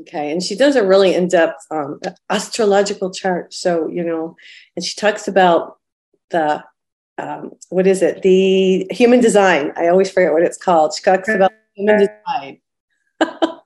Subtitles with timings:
[0.00, 0.30] Okay.
[0.30, 1.98] And she does a really in depth um,
[2.30, 3.52] astrological chart.
[3.52, 4.36] So, you know,
[4.76, 5.78] and she talks about
[6.30, 6.62] the
[7.19, 8.22] um, what is it?
[8.22, 9.72] The human design.
[9.77, 10.94] I always forget what it's called.
[10.94, 12.60] She talks about human design.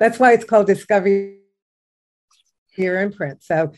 [0.00, 1.38] That's why it's called Discovery
[2.76, 3.42] Your Imprint.
[3.42, 3.72] So,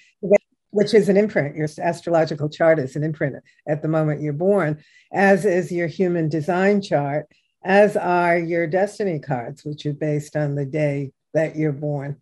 [0.70, 1.56] which is an imprint.
[1.56, 3.36] Your astrological chart is an imprint
[3.69, 7.27] at the moment you're born, as is your human design chart,
[7.64, 12.16] as are your destiny cards, which are based on the day that you're born.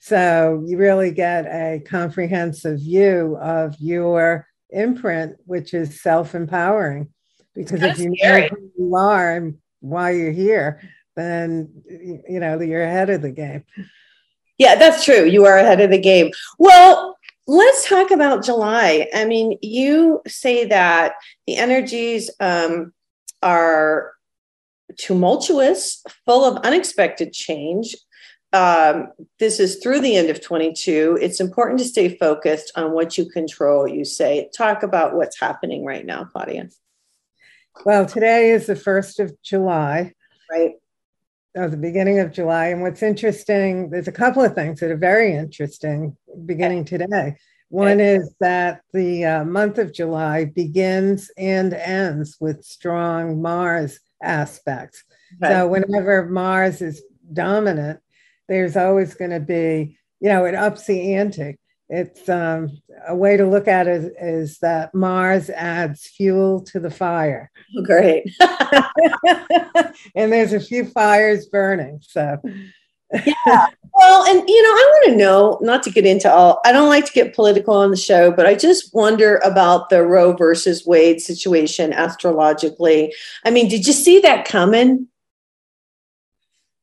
[0.00, 7.08] So, you really get a comprehensive view of your imprint, which is self empowering.
[7.54, 8.42] Because if you scary.
[8.42, 10.80] know who you are and why you're here,
[11.14, 13.64] then you know you're ahead of the game.
[14.58, 15.24] Yeah, that's true.
[15.24, 16.30] You are ahead of the game.
[16.58, 19.08] Well, let's talk about July.
[19.14, 21.14] I mean, you say that
[21.46, 22.92] the energies um,
[23.42, 24.12] are
[24.98, 27.96] tumultuous, full of unexpected change,
[28.52, 31.18] um, this is through the end of 22.
[31.20, 34.50] It's important to stay focused on what you control, you say.
[34.56, 36.68] Talk about what's happening right now, Claudia.
[37.84, 40.14] Well, today is the 1st of July.
[40.50, 40.72] Right.
[41.56, 42.68] Oh, the beginning of July.
[42.68, 47.36] And what's interesting, there's a couple of things that are very interesting beginning today.
[47.68, 55.02] One is that the uh, month of July begins and ends with strong Mars aspects.
[55.42, 55.52] Okay.
[55.52, 57.02] So, whenever Mars is
[57.32, 58.00] dominant,
[58.48, 61.56] there's always going to be, you know, it ups the ante.
[61.88, 66.90] It's um, a way to look at it is that Mars adds fuel to the
[66.90, 67.50] fire.
[67.84, 68.28] Great.
[70.16, 72.00] and there's a few fires burning.
[72.02, 72.38] So,
[73.12, 73.66] yeah.
[73.94, 76.88] Well, and you know, I want to know, not to get into all, I don't
[76.88, 80.84] like to get political on the show, but I just wonder about the Roe versus
[80.84, 83.14] Wade situation astrologically.
[83.44, 85.06] I mean, did you see that coming?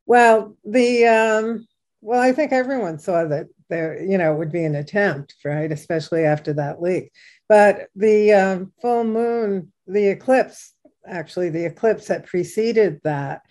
[0.05, 1.67] Well, the um,
[2.01, 5.71] well, I think everyone saw that there, you know, it would be an attempt, right?
[5.71, 7.11] Especially after that leak.
[7.47, 10.73] But the um, full moon, the eclipse,
[11.07, 13.41] actually, the eclipse that preceded that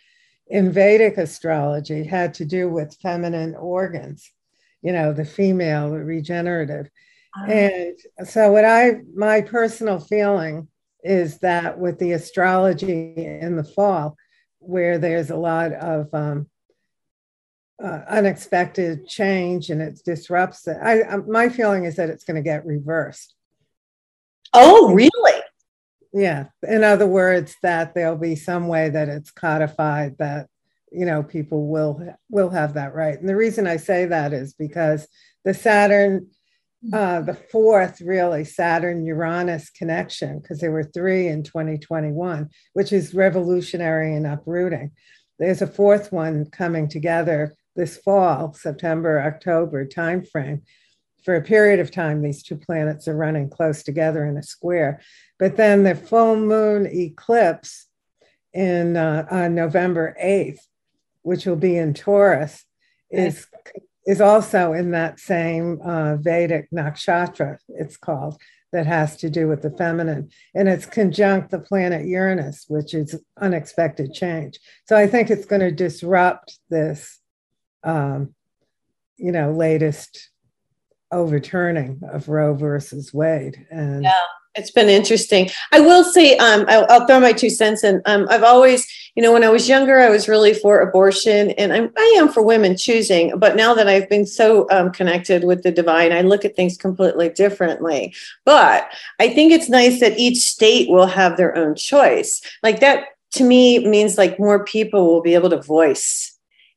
[0.48, 4.30] in Vedic astrology had to do with feminine organs,
[4.82, 6.90] you know, the female, the regenerative.
[7.34, 7.52] Uh-huh.
[7.52, 10.68] And so, what I, my personal feeling
[11.02, 14.16] is that with the astrology in the fall,
[14.62, 16.48] where there's a lot of um,
[17.82, 20.76] uh, unexpected change and it disrupts it.
[20.82, 23.34] I, I, my feeling is that it's going to get reversed.
[24.54, 25.40] Oh, really?
[26.12, 26.46] Yeah.
[26.62, 30.48] In other words, that there'll be some way that it's codified that
[30.94, 33.18] you know people will will have that right.
[33.18, 35.08] And the reason I say that is because
[35.44, 36.28] the Saturn
[36.92, 43.14] uh, the fourth really Saturn Uranus connection, because there were three in 2021, which is
[43.14, 44.90] revolutionary and uprooting.
[45.38, 50.62] There's a fourth one coming together this fall, September, October timeframe.
[51.24, 55.00] For a period of time, these two planets are running close together in a square.
[55.38, 57.86] But then the full moon eclipse
[58.52, 60.58] in uh, on November 8th,
[61.22, 62.64] which will be in Taurus,
[63.10, 63.46] is
[64.06, 68.40] is also in that same uh, Vedic nakshatra, it's called,
[68.72, 70.30] that has to do with the feminine.
[70.54, 74.58] And it's conjunct the planet Uranus, which is unexpected change.
[74.88, 77.20] So I think it's going to disrupt this,
[77.84, 78.34] um,
[79.16, 80.30] you know, latest
[81.12, 83.66] overturning of Roe versus Wade.
[83.70, 84.14] And yeah.
[84.54, 85.48] It's been interesting.
[85.72, 88.02] I will say, um, I'll, I'll, throw my two cents in.
[88.04, 91.72] Um, I've always, you know, when I was younger, I was really for abortion, and
[91.72, 93.38] I'm, I am for women choosing.
[93.38, 96.76] But now that I've been so um, connected with the divine, I look at things
[96.76, 98.14] completely differently.
[98.44, 102.42] But I think it's nice that each state will have their own choice.
[102.62, 106.28] Like that, to me, means like more people will be able to voice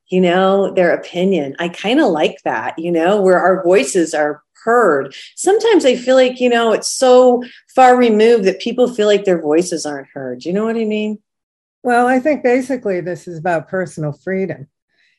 [0.10, 1.56] you know, their opinion.
[1.58, 5.16] I kind of like that, you know, where our voices are heard.
[5.36, 9.42] Sometimes I feel like, you know, it's so far removed that people feel like their
[9.42, 10.44] voices aren't heard.
[10.44, 11.20] You know what I mean?
[11.84, 14.68] Well, I think basically this is about personal freedom.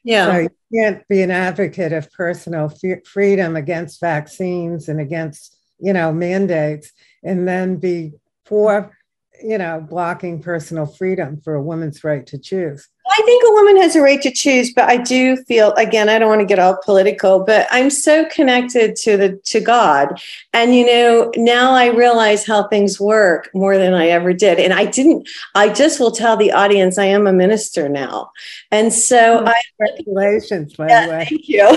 [0.03, 0.27] Yeah.
[0.27, 5.93] So you can't be an advocate of personal f- freedom against vaccines and against, you
[5.93, 8.15] know, mandates and then be
[8.45, 8.97] for,
[9.43, 12.89] you know, blocking personal freedom for a woman's right to choose.
[13.09, 16.19] I think a woman has a right to choose, but I do feel again, I
[16.19, 20.21] don't want to get all political, but I'm so connected to the to God.
[20.53, 24.59] And you know, now I realize how things work more than I ever did.
[24.59, 28.31] And I didn't, I just will tell the audience I am a minister now.
[28.73, 31.25] And so oh, congratulations, I, by yeah, the way.
[31.27, 31.63] Thank you.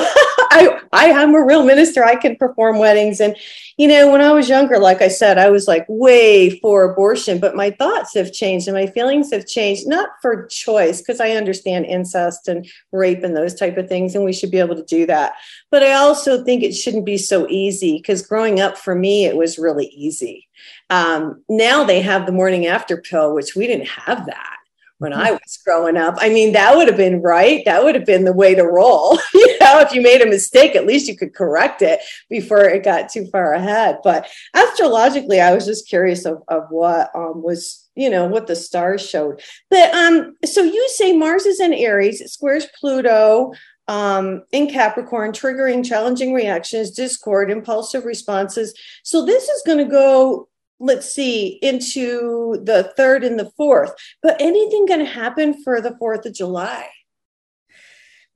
[0.52, 2.04] I, I am a real minister.
[2.04, 3.20] I can perform weddings.
[3.20, 3.36] And
[3.78, 7.40] you know, when I was younger, like I said, I was like way for abortion,
[7.40, 11.32] but my thoughts have changed and my feelings have changed, not for choice, because I
[11.32, 14.84] understand incest and rape and those type of things, and we should be able to
[14.84, 15.34] do that.
[15.72, 19.36] But I also think it shouldn't be so easy because growing up for me, it
[19.36, 20.48] was really easy.
[20.90, 24.60] Um, now they have the morning after pill, which we didn't have that
[25.00, 26.16] when I was growing up.
[26.20, 27.64] I mean, that would have been right.
[27.66, 29.18] That would have been the way to roll.
[29.34, 32.84] you know, if you made a mistake, at least you could correct it before it
[32.84, 34.00] got too far ahead.
[34.04, 38.56] But astrologically, I was just curious of, of what um, was, you know, what the
[38.56, 39.42] stars showed.
[39.70, 43.54] But um, so you say Mars is in Aries, it squares Pluto.
[43.88, 48.72] Um, in Capricorn, triggering challenging reactions, discord, impulsive responses.
[49.02, 50.48] So, this is going to go
[50.80, 53.94] let's see, into the third and the fourth.
[54.24, 56.88] But anything going to happen for the 4th of July?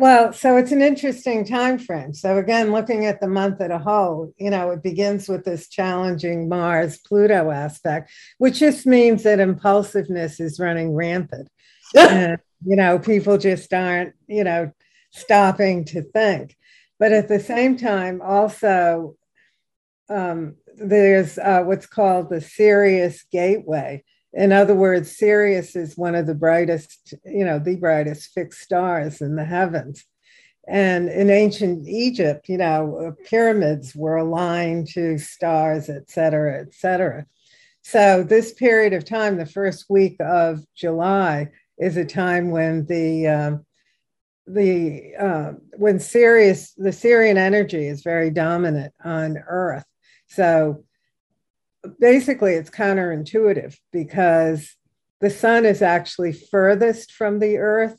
[0.04, 2.14] Well, so it's an interesting time frame.
[2.14, 5.70] So again, looking at the month at a whole, you know, it begins with this
[5.70, 11.48] challenging Mars Pluto aspect, which just means that impulsiveness is running rampant.
[11.98, 14.74] and, you know, people just aren't, you know,
[15.12, 16.58] stopping to think.
[17.00, 19.16] But at the same time, also
[20.10, 24.04] um, there's uh, what's called the Sirius Gateway.
[24.34, 29.22] In other words, Sirius is one of the brightest, you know, the brightest fixed stars
[29.22, 30.06] in the heavens.
[30.68, 37.26] And in ancient Egypt, you know, pyramids were aligned to stars, et cetera, et cetera.
[37.82, 43.28] So this period of time, the first week of July, is a time when the
[43.28, 43.66] um,
[44.48, 49.86] the uh, when Sirius, the Sirian energy is very dominant on Earth,
[50.28, 50.84] so
[52.00, 54.76] basically, it's counterintuitive because
[55.22, 57.98] the sun is actually furthest from the earth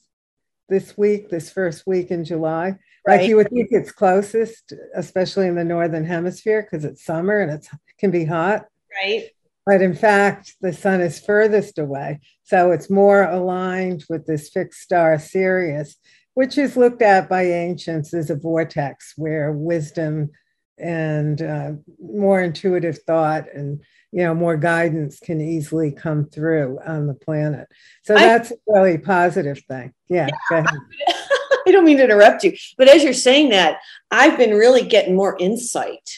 [0.69, 2.76] this week, this first week in July.
[3.06, 3.20] Right.
[3.20, 7.50] Like you would think it's closest, especially in the northern hemisphere, because it's summer and
[7.50, 7.66] it
[7.98, 8.66] can be hot.
[9.02, 9.31] Right.
[9.66, 12.20] But in fact, the sun is furthest away.
[12.44, 15.96] So it's more aligned with this fixed star Sirius,
[16.34, 20.31] which is looked at by ancients as a vortex where wisdom
[20.79, 23.81] and uh, more intuitive thought and
[24.13, 27.69] you know more guidance can easily come through on the planet.
[28.03, 29.93] So that's I, a really positive thing.
[30.08, 30.65] Yeah, yeah.
[31.67, 33.79] I don't mean to interrupt you but as you're saying that
[34.10, 36.10] i've been really getting more insight.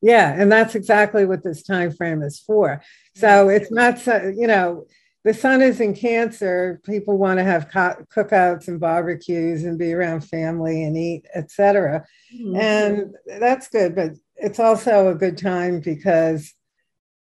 [0.00, 2.82] Yeah and that's exactly what this time frame is for.
[3.16, 4.86] So it's not so you know
[5.24, 6.80] the sun is in cancer.
[6.84, 12.04] People want to have co- cookouts and barbecues and be around family and eat etc
[12.34, 12.56] mm-hmm.
[12.56, 16.54] and that's good but it's also a good time because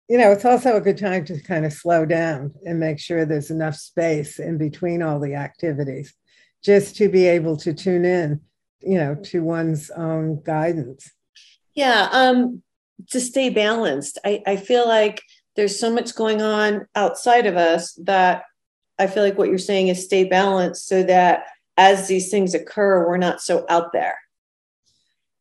[0.09, 3.25] you know it's also a good time to kind of slow down and make sure
[3.25, 6.15] there's enough space in between all the activities
[6.63, 8.41] just to be able to tune in
[8.81, 11.11] you know to one's own guidance.
[11.75, 12.63] Yeah um
[13.11, 15.23] to stay balanced i i feel like
[15.57, 18.45] there's so much going on outside of us that
[18.99, 21.45] I feel like what you're saying is stay balanced so that
[21.77, 24.17] as these things occur, we're not so out there.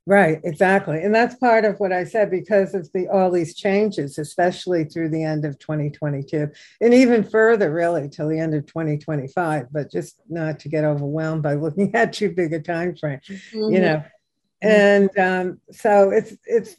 [0.05, 1.01] Right, exactly.
[1.01, 5.09] And that's part of what I said because of the all these changes, especially through
[5.09, 6.49] the end of 2022
[6.81, 11.43] and even further really till the end of 2025, but just not to get overwhelmed
[11.43, 13.73] by looking at too big a time frame, mm-hmm.
[13.73, 14.03] you know.
[14.61, 16.75] And um, so it's it's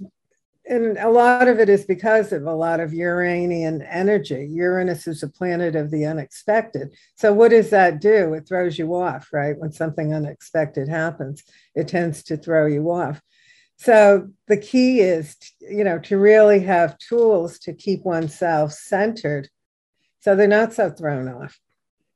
[0.66, 4.48] and a lot of it is because of a lot of Uranian energy.
[4.50, 6.94] Uranus is a planet of the unexpected.
[7.16, 8.34] So, what does that do?
[8.34, 9.58] It throws you off, right?
[9.58, 11.44] When something unexpected happens,
[11.74, 13.20] it tends to throw you off.
[13.76, 19.48] So the key is, you know, to really have tools to keep oneself centered
[20.20, 21.58] so they're not so thrown off.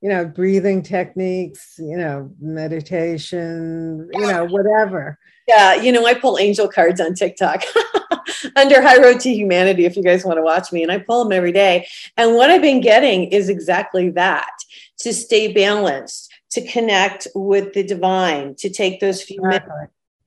[0.00, 5.18] You know, breathing techniques, you know, meditation, you know, whatever.
[5.48, 7.62] Yeah, you know, I pull angel cards on TikTok
[8.56, 11.24] under High Road to Humanity if you guys want to watch me, and I pull
[11.24, 11.88] them every day.
[12.16, 14.50] And what I've been getting is exactly that
[14.98, 19.66] to stay balanced, to connect with the divine, to take those few minutes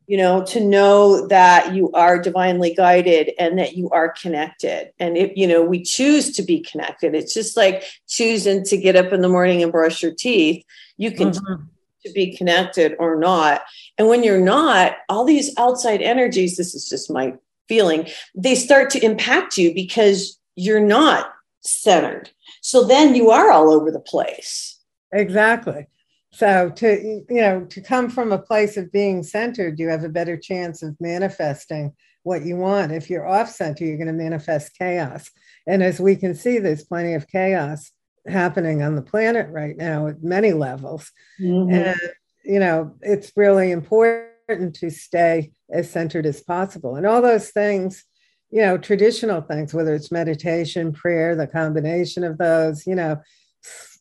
[0.08, 4.92] you know to know that you are divinely guided and that you are connected.
[5.00, 8.96] And if you know we choose to be connected it's just like choosing to get
[8.96, 10.66] up in the morning and brush your teeth.
[10.98, 11.64] You can mm-hmm.
[12.06, 13.62] to be connected or not.
[13.98, 17.34] And when you're not all these outside energies this is just my
[17.68, 21.32] feeling they start to impact you because you're not
[21.62, 22.30] centered.
[22.62, 24.78] So then you are all over the place.
[25.14, 25.88] Exactly
[26.34, 30.10] so to you know to come from a place of being centered, you have a
[30.10, 32.92] better chance of manifesting what you want.
[32.92, 35.30] If you're off center, you're going to manifest chaos.
[35.68, 37.92] And as we can see, there's plenty of chaos
[38.28, 41.12] happening on the planet right now at many levels.
[41.42, 41.74] Mm-hmm.
[41.74, 42.00] And
[42.44, 46.96] you know, it's really important to stay as centered as possible.
[46.96, 48.04] And all those things,
[48.50, 53.22] you know, traditional things, whether it's meditation, prayer, the combination of those, you know,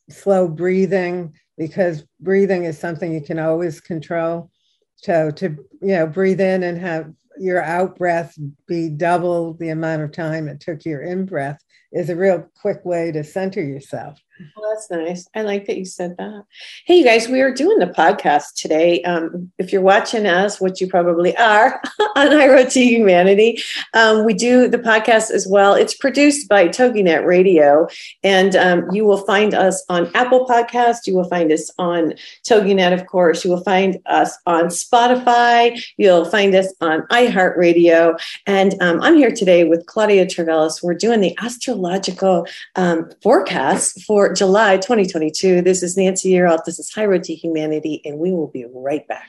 [0.09, 4.51] slow breathing, because breathing is something you can always control.
[4.97, 5.49] So to
[5.83, 8.35] you know breathe in and have your out breath
[8.67, 11.63] be double the amount of time it took your in breath
[11.93, 14.19] is a real quick way to center yourself.
[14.57, 15.29] Well, that's nice.
[15.35, 16.45] I like that you said that.
[16.87, 19.03] Hey, you guys, we are doing the podcast today.
[19.03, 21.81] Um, if you're watching us, which you probably are
[22.17, 25.75] on High Road to Humanity, um, we do the podcast as well.
[25.75, 27.87] It's produced by TogiNet Radio,
[28.23, 31.07] and um, you will find us on Apple Podcast.
[31.07, 32.15] You will find us on
[32.49, 33.45] TogiNet, of course.
[33.45, 35.79] You will find us on Spotify.
[35.99, 38.19] You'll find us on iHeartRadio.
[38.47, 40.83] And um, I'm here today with Claudia Travelis.
[40.83, 45.63] We're doing the astrological um, forecast for July 2022.
[45.63, 46.65] This is Nancy Yearout.
[46.65, 49.29] This is High Road to Humanity, and we will be right back.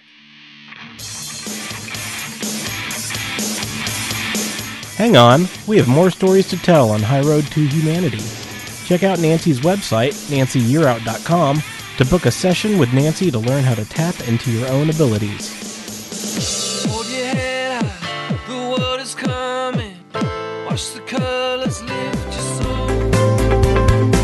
[4.95, 8.23] Hang on, we have more stories to tell on High Road to Humanity.
[8.85, 11.63] Check out Nancy's website, nancyyearout.com,
[11.97, 15.61] to book a session with Nancy to learn how to tap into your own abilities.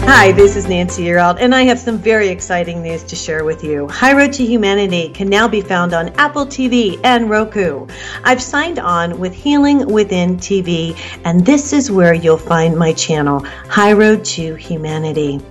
[0.10, 3.62] Hi, this is Nancy Yearout, and I have some very exciting news to share with
[3.62, 3.90] you.
[3.90, 7.86] High Road to Humanity can now be found on Apple TV and Roku.
[8.24, 13.42] I've signed on with Healing Within TV, and this is where you'll find my channel,
[13.68, 15.42] High Road to Humanity.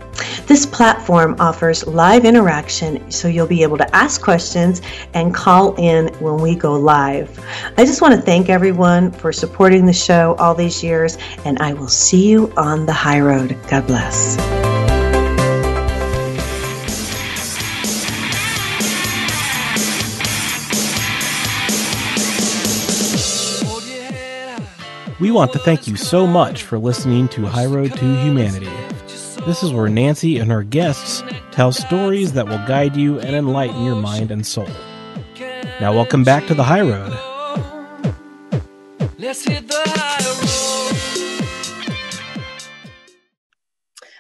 [0.47, 4.83] This platform offers live interaction so you'll be able to ask questions
[5.15, 7.45] and call in when we go live.
[7.77, 11.73] I just want to thank everyone for supporting the show all these years, and I
[11.73, 13.57] will see you on the high road.
[13.69, 14.37] God bless.
[25.19, 28.71] We want to thank you so much for listening to High Road to Humanity.
[29.47, 31.23] This is where Nancy and her guests
[31.53, 34.67] tell stories that will guide you and enlighten your mind and soul.
[35.81, 37.13] Now, welcome back to the High Road.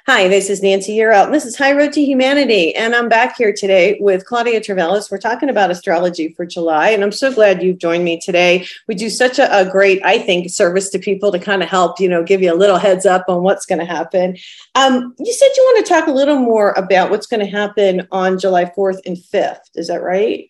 [0.08, 2.72] Hi, this is Nancy Yearout, and this is High Road to Humanity.
[2.76, 5.10] And I'm back here today with Claudia Travelis.
[5.10, 8.68] We're talking about astrology for July, and I'm so glad you've joined me today.
[8.86, 11.98] We do such a, a great, I think, service to people to kind of help,
[11.98, 14.36] you know, give you a little heads up on what's going to happen.
[14.76, 18.06] Um, you said you want to talk a little more about what's going to happen
[18.12, 19.70] on July 4th and 5th.
[19.74, 20.48] Is that right?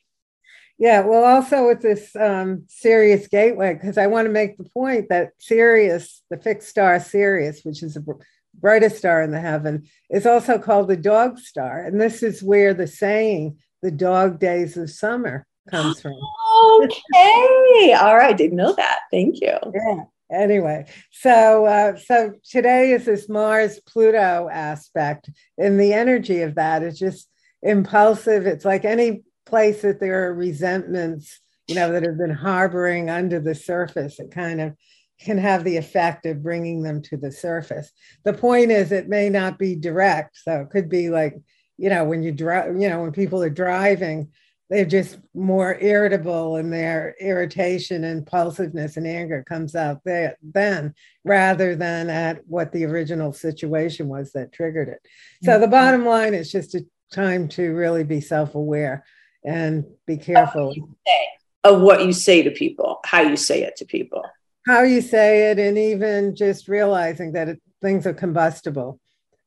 [0.76, 5.08] Yeah, well, also with this um, Sirius Gateway, because I want to make the point
[5.08, 8.02] that Sirius, the fixed star Sirius, which is a
[8.60, 11.80] brightest star in the heaven, is also called the dog star.
[11.80, 16.14] And this is where the saying, the dog days of summer, comes from.
[16.82, 17.92] Okay.
[17.92, 18.36] All right.
[18.36, 19.00] Didn't know that.
[19.10, 19.56] Thank you.
[19.74, 20.04] Yeah.
[20.32, 26.82] Anyway, so uh, so today is this Mars Pluto aspect, and the energy of that
[26.82, 27.28] is just
[27.62, 28.44] impulsive.
[28.44, 33.38] It's like any place that there are resentments, you know, that have been harboring under
[33.38, 34.18] the surface.
[34.18, 34.74] It kind of
[35.20, 37.90] can have the effect of bringing them to the surface.
[38.24, 40.38] The point is, it may not be direct.
[40.42, 41.36] So it could be like,
[41.78, 44.28] you know, when you drive, you know, when people are driving,
[44.68, 50.92] they're just more irritable and their irritation, impulsiveness, and anger comes out there then
[51.24, 55.00] rather than at what the original situation was that triggered it.
[55.44, 55.60] So mm-hmm.
[55.60, 59.04] the bottom line is just a time to really be self aware
[59.44, 60.74] and be careful.
[61.62, 64.24] of what you say to people, how you say it to people.
[64.66, 68.98] How you say it, and even just realizing that it, things are combustible,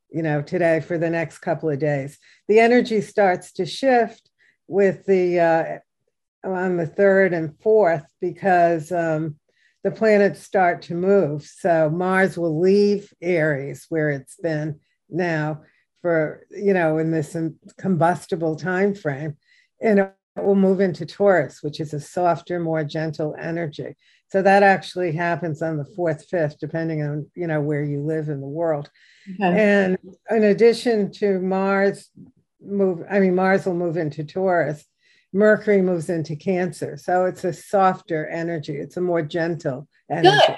[0.09, 2.17] you know, today for the next couple of days.
[2.47, 4.29] The energy starts to shift
[4.67, 9.35] with the uh, on the third and fourth because um,
[9.83, 11.43] the planets start to move.
[11.43, 15.63] So Mars will leave Aries, where it's been now
[16.01, 17.35] for you know in this
[17.77, 19.35] combustible time frame,
[19.81, 23.97] and it will move into Taurus, which is a softer, more gentle energy.
[24.29, 28.29] So that actually happens on the fourth, fifth, depending on you know where you live
[28.29, 28.89] in the world.
[29.36, 29.43] Okay.
[29.43, 29.98] And
[30.29, 32.09] in addition to Mars
[32.62, 34.86] move, I mean Mars will move into Taurus
[35.33, 36.98] Mercury moves into Cancer.
[36.98, 40.36] So it's a softer energy, it's a more gentle energy.
[40.48, 40.57] Good.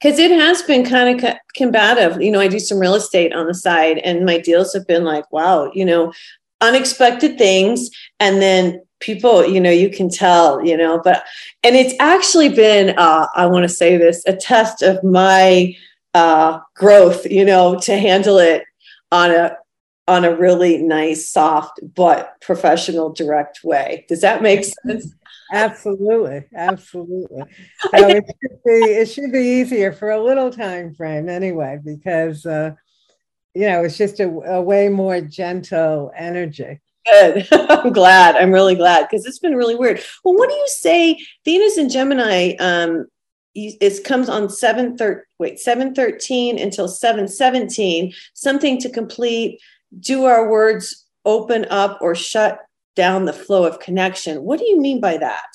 [0.00, 2.22] Because it has been kind of combative.
[2.22, 5.02] You know, I do some real estate on the side, and my deals have been
[5.02, 6.12] like, wow, you know,
[6.60, 7.90] unexpected things.
[8.20, 11.24] And then people, you know, you can tell, you know, but,
[11.62, 15.74] and it's actually been, uh, I want to say this, a test of my
[16.14, 18.64] uh, growth, you know, to handle it
[19.12, 19.56] on a
[20.08, 24.06] on a really nice, soft, but professional, direct way.
[24.08, 25.14] Does that make sense?
[25.52, 27.42] Absolutely, absolutely.
[27.96, 32.44] So it should be it should be easier for a little time frame anyway, because
[32.44, 32.72] uh,
[33.54, 36.80] you know it's just a, a way more gentle energy.
[37.10, 37.48] Good.
[37.52, 38.36] I'm glad.
[38.36, 40.02] I'm really glad because it's been really weird.
[40.24, 41.18] Well, what do you say?
[41.44, 42.54] Venus and Gemini.
[42.60, 43.06] Um,
[43.54, 49.58] it comes on 7 thir- wait 713 until 717 something to complete
[49.98, 52.60] do our words open up or shut
[52.94, 54.42] down the flow of connection?
[54.42, 55.46] What do you mean by that?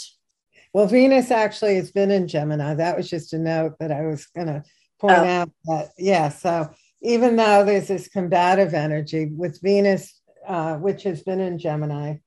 [0.72, 2.74] Well, Venus actually has been in Gemini.
[2.74, 4.63] That was just a note that I was going to
[5.00, 5.24] point oh.
[5.25, 6.29] out that, yeah.
[6.29, 6.69] So
[7.01, 12.18] even though there's this combative energy with Venus, uh, which has been in Gemini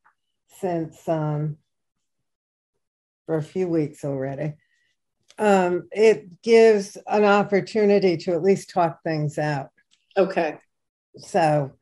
[0.60, 1.56] since um,
[3.26, 4.54] for a few weeks already,
[5.38, 9.70] um, it gives an opportunity to at least talk things out.
[10.16, 10.58] Okay.
[11.18, 11.72] So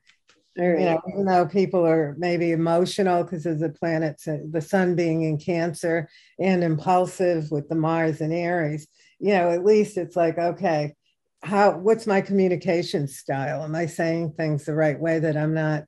[0.57, 0.79] Right.
[0.79, 4.95] You know, even though people are maybe emotional because of the planets, uh, the sun
[4.95, 8.87] being in Cancer and impulsive with the Mars and Aries,
[9.19, 10.95] you know, at least it's like, okay,
[11.43, 13.65] how what's my communication style?
[13.65, 15.85] Am I saying things the right way that I'm not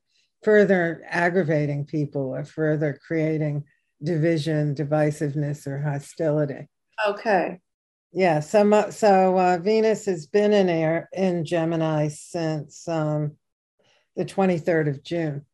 [0.47, 3.65] further aggravating people or further creating
[4.01, 6.67] division, divisiveness, or hostility?
[7.05, 7.59] Okay.
[8.13, 8.39] Yeah.
[8.39, 12.87] So, so uh, Venus has been in air in Gemini since.
[12.87, 13.37] Um,
[14.17, 15.45] the 23rd of June.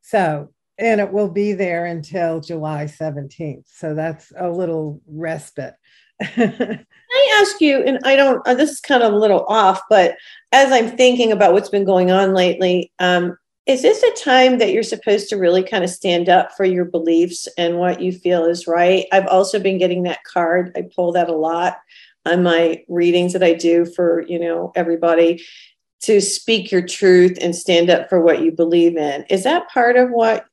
[0.00, 3.64] So, and it will be there until July 17th.
[3.66, 5.74] So that's a little respite.
[6.20, 10.16] I ask you, and I don't, uh, this is kind of a little off, but
[10.50, 13.36] as I'm thinking about what's been going on lately, um,
[13.68, 16.86] is this a time that you're supposed to really kind of stand up for your
[16.86, 19.04] beliefs and what you feel is right?
[19.12, 20.72] I've also been getting that card.
[20.74, 21.76] I pull that a lot
[22.24, 25.44] on my readings that I do for, you know, everybody
[26.00, 29.26] to speak your truth and stand up for what you believe in.
[29.28, 30.46] Is that part of what?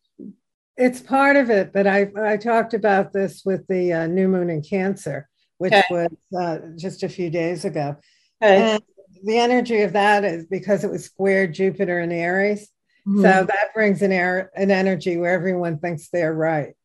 [0.75, 4.49] It's part of it, but I, I talked about this with the uh, new moon
[4.49, 5.85] in Cancer, which okay.
[5.89, 7.95] was uh, just a few days ago.
[8.43, 8.73] Okay.
[8.73, 8.83] And
[9.23, 12.69] the energy of that is because it was square Jupiter and Aries.
[13.07, 13.21] Mm-hmm.
[13.21, 16.75] So that brings an, air, an energy where everyone thinks they're right.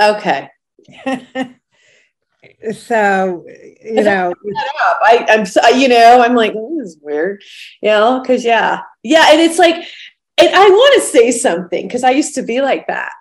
[0.00, 0.48] Okay.
[2.72, 3.44] so
[3.84, 4.32] you know
[5.02, 7.42] I, i'm so, you know i'm like oh, this is weird
[7.82, 9.74] you know because yeah yeah and it's like
[10.38, 13.12] and i want to say something because i used to be like that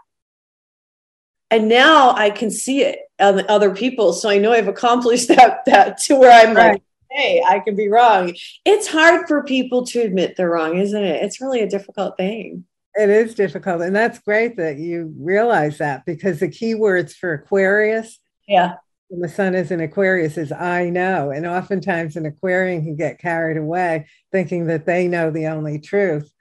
[1.50, 5.66] and now i can see it on other people so i know i've accomplished that
[5.66, 6.74] that to where i'm right.
[6.74, 6.84] like
[7.16, 8.34] hey i can be wrong
[8.66, 12.64] it's hard for people to admit they're wrong isn't it it's really a difficult thing
[12.96, 17.34] it is difficult and that's great that you realize that because the key words for
[17.34, 18.74] aquarius yeah
[19.12, 21.32] and the sun is in Aquarius is I know.
[21.32, 26.32] And oftentimes an Aquarian can get carried away thinking that they know the only truth.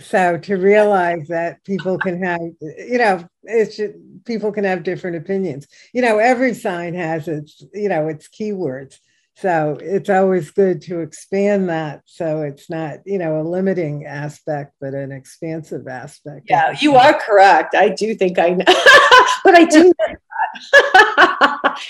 [0.00, 3.94] So to realize that people can have, you know, it's just,
[4.24, 5.66] people can have different opinions.
[5.92, 8.98] You know, every sign has its, you know, its keywords.
[9.40, 14.74] So it's always good to expand that so it's not, you know, a limiting aspect,
[14.82, 16.44] but an expansive aspect.
[16.50, 17.74] Yeah, you are correct.
[17.74, 18.64] I do think I know,
[19.44, 19.92] but I do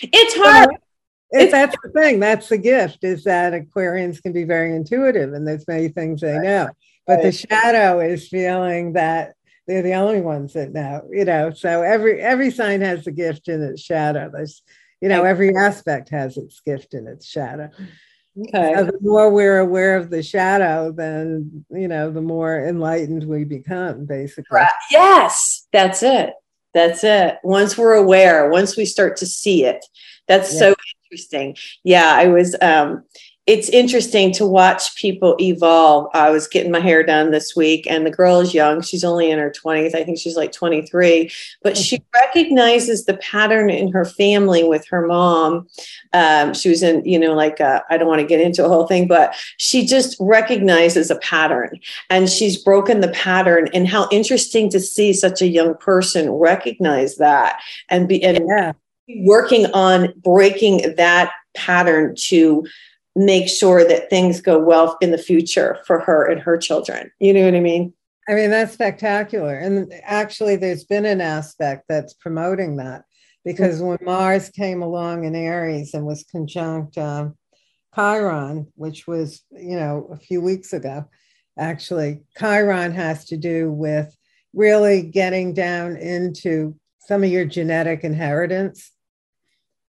[0.03, 0.77] it's hard.
[1.33, 2.21] It's, that's the thing.
[2.21, 6.39] That's the gift is that Aquarians can be very intuitive and there's many things they
[6.39, 6.69] know.
[7.05, 9.35] But the shadow is feeling that
[9.67, 11.51] they're the only ones that know, you know.
[11.51, 14.31] So every every sign has a gift in its shadow.
[14.33, 14.63] There's,
[15.01, 17.71] you know, every aspect has its gift and its shadow.
[18.39, 18.75] Okay.
[18.77, 23.45] So the more we're aware of the shadow, then you know, the more enlightened we
[23.45, 24.61] become, basically.
[24.91, 26.35] Yes, that's it.
[26.73, 27.39] That's it.
[27.43, 29.85] Once we're aware, once we start to see it,
[30.29, 30.59] that's yeah.
[30.59, 30.75] so
[31.11, 31.57] interesting.
[31.83, 33.05] Yeah, I was um
[33.47, 36.09] it's interesting to watch people evolve.
[36.13, 38.83] I was getting my hair done this week, and the girl is young.
[38.83, 39.95] She's only in her 20s.
[39.95, 41.31] I think she's like 23,
[41.63, 45.69] but she recognizes the pattern in her family with her mom.
[46.13, 48.87] Um, she was in, you know, like, I don't want to get into a whole
[48.87, 53.69] thing, but she just recognizes a pattern and she's broken the pattern.
[53.73, 58.73] And how interesting to see such a young person recognize that and be and yeah.
[59.25, 62.65] working on breaking that pattern to
[63.17, 67.11] make sure that things go well in the future for her and her children.
[67.19, 67.93] You know what I mean?
[68.29, 69.57] I mean, that's spectacular.
[69.57, 73.05] And actually, there's been an aspect that's promoting that
[73.45, 73.89] because mm-hmm.
[73.89, 77.37] when Mars came along in Aries and was conjunct um,
[77.95, 81.07] Chiron, which was, you know, a few weeks ago,
[81.59, 84.17] actually, Chiron has to do with
[84.53, 88.93] really getting down into some of your genetic inheritance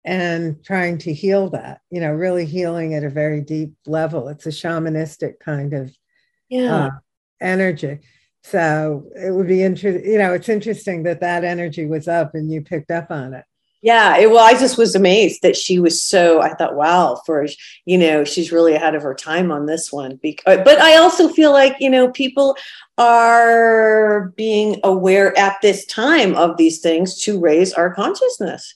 [0.05, 4.29] and trying to heal that, you know, really healing at a very deep level.
[4.29, 5.95] It's a shamanistic kind of
[6.49, 6.87] yeah.
[6.87, 6.91] uh,
[7.41, 8.01] energy.
[8.43, 12.51] So it would be interesting, you know, it's interesting that that energy was up and
[12.51, 13.45] you picked up on it.
[13.83, 16.43] Yeah, it, well, I just was amazed that she was so.
[16.43, 17.47] I thought, wow, for
[17.87, 20.17] you know, she's really ahead of her time on this one.
[20.23, 22.59] Because, but I also feel like you know, people
[22.99, 28.75] are being aware at this time of these things to raise our consciousness.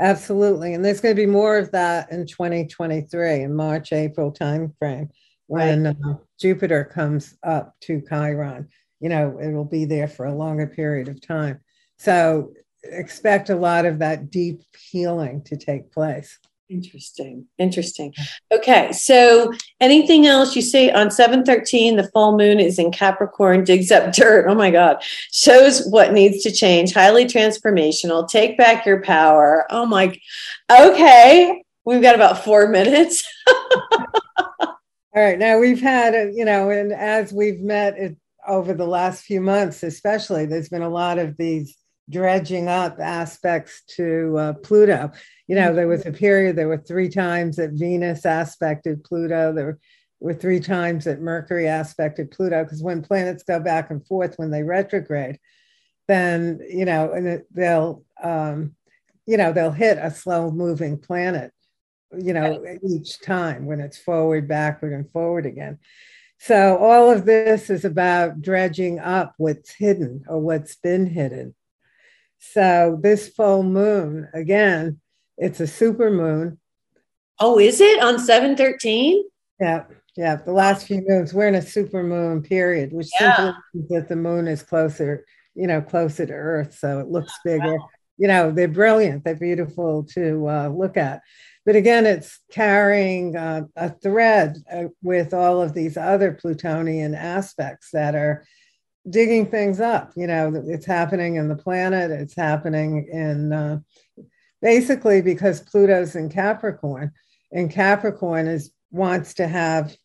[0.00, 0.74] Absolutely.
[0.74, 5.08] And there's going to be more of that in 2023 in March, April timeframe
[5.46, 5.96] when right.
[6.04, 8.68] uh, Jupiter comes up to Chiron.
[9.00, 11.60] You know, it will be there for a longer period of time.
[11.98, 12.52] So
[12.84, 16.38] expect a lot of that deep healing to take place.
[16.68, 17.46] Interesting.
[17.58, 18.14] Interesting.
[18.50, 18.92] Okay.
[18.92, 24.12] So anything else you say on 713, the full moon is in Capricorn, digs up
[24.14, 24.46] dirt.
[24.48, 25.02] Oh my God.
[25.32, 26.94] Shows what needs to change.
[26.94, 28.28] Highly transformational.
[28.28, 29.66] Take back your power.
[29.70, 30.16] Oh my.
[30.70, 31.62] Okay.
[31.84, 33.22] We've got about four minutes.
[34.60, 34.76] All
[35.14, 35.38] right.
[35.38, 37.98] Now we've had, you know, and as we've met
[38.46, 41.76] over the last few months, especially, there's been a lot of these
[42.12, 45.10] dredging up aspects to uh, Pluto
[45.52, 49.52] you know, there was a period, there were three times that Venus aspected Pluto.
[49.52, 49.78] There
[50.18, 54.50] were three times that Mercury aspected Pluto, because when planets go back and forth, when
[54.50, 55.38] they retrograde,
[56.08, 58.74] then, you know, and they'll, um,
[59.26, 61.52] you know, they'll hit a slow moving planet,
[62.16, 65.78] you know, each time when it's forward, backward, and forward again.
[66.38, 71.54] So all of this is about dredging up what's hidden or what's been hidden.
[72.44, 75.00] So this full moon, again,
[75.38, 76.58] it's a super moon.
[77.38, 79.22] Oh, is it on 713?
[79.60, 79.84] Yeah.
[80.16, 80.36] Yeah.
[80.36, 83.36] The last few moons, we're in a super moon period, which yeah.
[83.36, 85.24] simply means that the moon is closer,
[85.54, 86.76] you know, closer to Earth.
[86.76, 87.76] So it looks bigger.
[87.76, 87.88] Wow.
[88.18, 89.24] You know, they're brilliant.
[89.24, 91.22] They're beautiful to uh, look at.
[91.64, 97.90] But again, it's carrying uh, a thread uh, with all of these other Plutonian aspects
[97.92, 98.44] that are
[99.08, 100.12] digging things up.
[100.16, 103.80] You know, it's happening in the planet, it's happening in uh,
[104.60, 107.12] basically because Pluto's in Capricorn,
[107.52, 109.96] and Capricorn is wants to have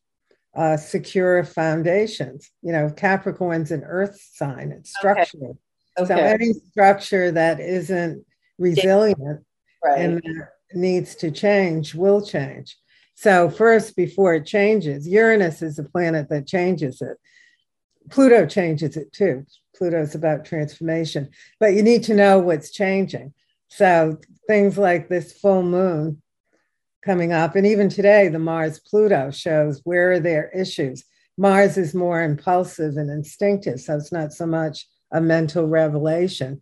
[0.56, 2.50] uh, secure foundations.
[2.62, 5.52] You know, Capricorn's an Earth sign; it's structural.
[5.52, 5.60] Okay.
[6.00, 6.16] Okay.
[6.16, 8.24] So any structure that isn't
[8.60, 9.44] resilient
[9.84, 10.00] right.
[10.00, 10.22] and
[10.74, 12.78] needs to change will change.
[13.16, 17.18] So first, before it changes, Uranus is a planet that changes it.
[18.10, 19.46] Pluto changes it too.
[19.76, 23.34] Pluto's about transformation, but you need to know what's changing.
[23.70, 24.18] So
[24.48, 26.22] things like this full moon
[27.04, 31.04] coming up, and even today, the Mars Pluto shows where are their issues.
[31.38, 36.62] Mars is more impulsive and instinctive, so it's not so much a mental revelation.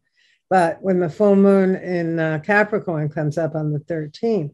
[0.49, 4.53] But when the full moon in uh, Capricorn comes up on the 13th,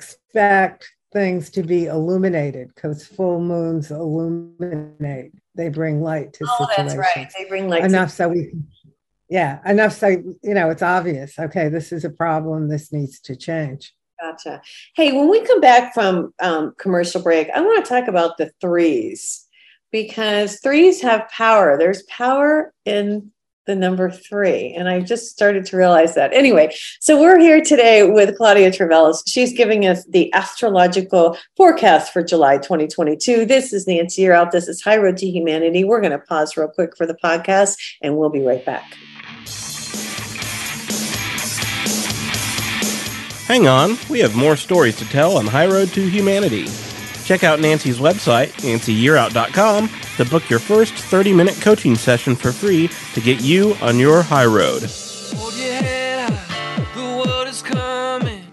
[0.00, 5.32] expect things to be illuminated because full moons illuminate.
[5.54, 6.94] They bring light to oh, situations.
[6.94, 7.32] that's right.
[7.36, 8.52] They bring light enough to- so we
[9.30, 13.36] yeah enough so you know it's obvious okay this is a problem this needs to
[13.36, 14.60] change gotcha
[14.96, 18.50] hey when we come back from um, commercial break i want to talk about the
[18.60, 19.46] threes
[19.92, 23.30] because threes have power there's power in
[23.66, 28.08] the number three and i just started to realize that anyway so we're here today
[28.08, 29.22] with claudia Travelis.
[29.26, 34.46] she's giving us the astrological forecast for july 2022 this is nancy Yearout.
[34.46, 37.16] out this is high road to humanity we're going to pause real quick for the
[37.22, 38.96] podcast and we'll be right back
[43.50, 46.68] Hang on, we have more stories to tell on High Road to Humanity.
[47.24, 49.90] Check out Nancy's website, nancyyearout.com,
[50.20, 54.20] to book your first 30 minute coaching session for free to get you on your
[54.20, 54.82] high road.
[54.84, 58.44] Oh, Hold your head high, the world is coming.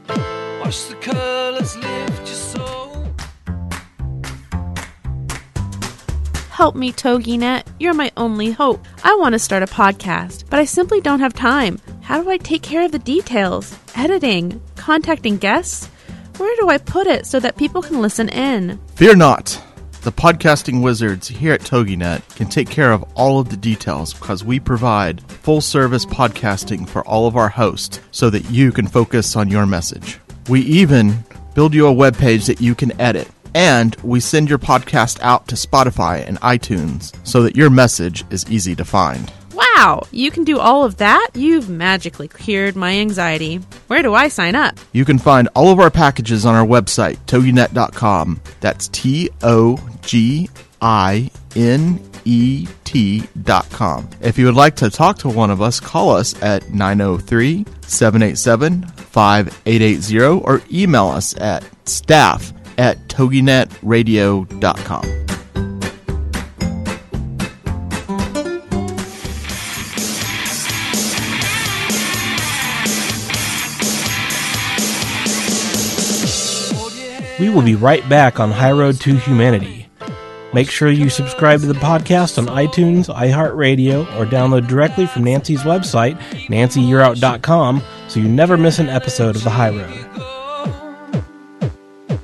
[0.62, 3.06] Watch the colors lift your soul.
[6.52, 7.64] Help me, TogiNet.
[7.82, 8.86] You're my only hope.
[9.04, 11.80] I want to start a podcast, but I simply don't have time.
[12.02, 13.78] How do I take care of the details?
[13.94, 14.62] Editing?
[14.78, 15.88] Contacting guests?
[16.38, 18.80] Where do I put it so that people can listen in?
[18.96, 19.62] Fear not.
[20.08, 24.41] The podcasting wizards here at TogiNet can take care of all of the details because
[24.41, 29.36] we provide full service podcasting for all of our hosts so that you can focus
[29.36, 30.17] on your message.
[30.48, 33.28] We even build you a web page that you can edit.
[33.54, 38.50] And we send your podcast out to Spotify and iTunes so that your message is
[38.50, 39.30] easy to find.
[39.78, 41.30] Wow, you can do all of that?
[41.36, 43.58] You've magically cured my anxiety.
[43.86, 44.76] Where do I sign up?
[44.92, 48.42] You can find all of our packages on our website, toginet.com.
[48.60, 50.50] That's T O G
[50.82, 54.10] I N E T.com.
[54.20, 58.82] If you would like to talk to one of us, call us at 903 787
[58.82, 65.37] 5880 or email us at staff at toginetradio.com.
[77.39, 79.88] We will be right back on High Road to Humanity.
[80.54, 85.62] Make sure you subscribe to the podcast on iTunes, iHeartRadio, or download directly from Nancy's
[85.62, 90.08] website, nancyyearout.com, so you never miss an episode of The High Road.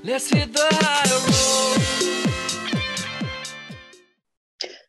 [0.04, 1.54] Let's hit the high road.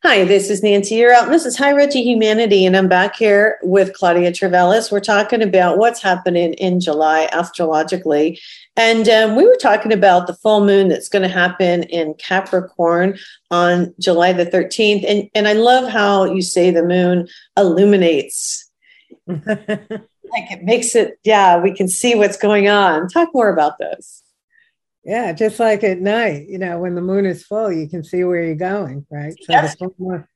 [0.05, 3.17] Hi, this is Nancy Yearout, and this is High Road to Humanity, and I'm back
[3.17, 4.93] here with Claudia Trevellis.
[4.93, 8.39] We're talking about what's happening in July astrologically,
[8.77, 13.19] and um, we were talking about the full moon that's going to happen in Capricorn
[13.51, 18.71] on July the 13th, and and I love how you say the moon illuminates,
[19.27, 21.19] like it makes it.
[21.25, 23.09] Yeah, we can see what's going on.
[23.09, 24.23] Talk more about this.
[25.05, 28.25] Yeah, just like at night, you know, when the moon is full, you can see
[28.25, 29.35] where you're going, right?
[29.39, 29.77] So, Yes.
[29.77, 30.27] the, moon,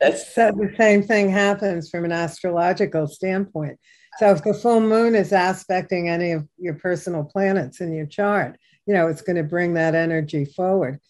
[0.00, 3.78] so the same thing happens from an astrological standpoint.
[4.18, 8.56] So if the full moon is aspecting any of your personal planets in your chart,
[8.86, 11.00] you know, it's going to bring that energy forward.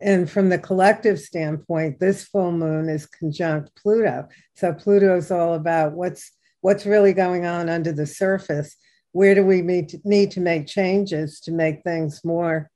[0.00, 4.28] And from the collective standpoint, this full moon is conjunct Pluto.
[4.56, 8.76] So Pluto is all about what's what's really going on under the surface.
[9.12, 12.70] Where do we need to, need to make changes to make things more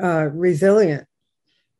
[0.00, 1.06] uh, resilient?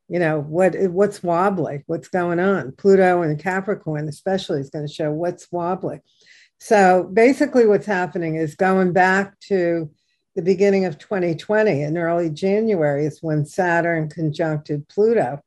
[0.08, 2.72] You know what what's wobbly, what's going on?
[2.72, 6.00] Pluto and Capricorn, especially, is going to show what's wobbly.
[6.60, 9.90] So basically, what's happening is going back to
[10.36, 15.40] the beginning of 2020 in early January is when Saturn conjuncted Pluto,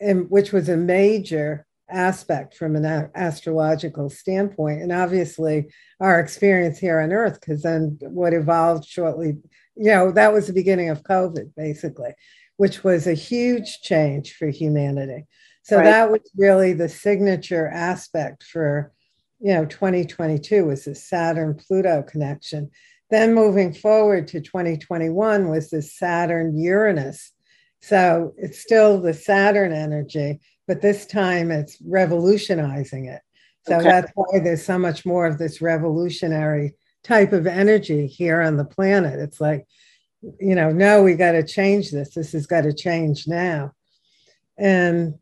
[0.00, 4.82] and which was a major aspect from an astrological standpoint.
[4.82, 9.38] And obviously, our experience here on Earth, because then what evolved shortly,
[9.74, 12.14] you know, that was the beginning of COVID, basically,
[12.58, 15.24] which was a huge change for humanity.
[15.64, 15.84] So Right.
[15.84, 18.92] that was really the signature aspect for,
[19.42, 22.70] you know, 2022 was the Saturn Pluto connection.
[23.10, 27.32] Then moving forward to 2021 was the Saturn Uranus.
[27.80, 33.20] So it's still the Saturn energy, but this time it's revolutionizing it.
[33.66, 33.88] So Okay.
[33.88, 38.64] that's why there's so much more of this revolutionary type of energy here on the
[38.64, 39.18] planet.
[39.18, 39.66] It's like,
[40.38, 42.14] you know, no, we got to change this.
[42.14, 43.72] This has got to change now.
[44.56, 45.14] And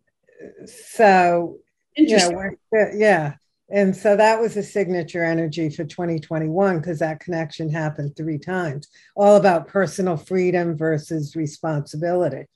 [0.66, 1.56] so,
[1.96, 2.50] you know,
[2.94, 3.35] yeah.
[3.72, 8.88] And so that was a signature energy for 2021 because that connection happened three times,
[9.14, 12.46] all about personal freedom versus responsibility.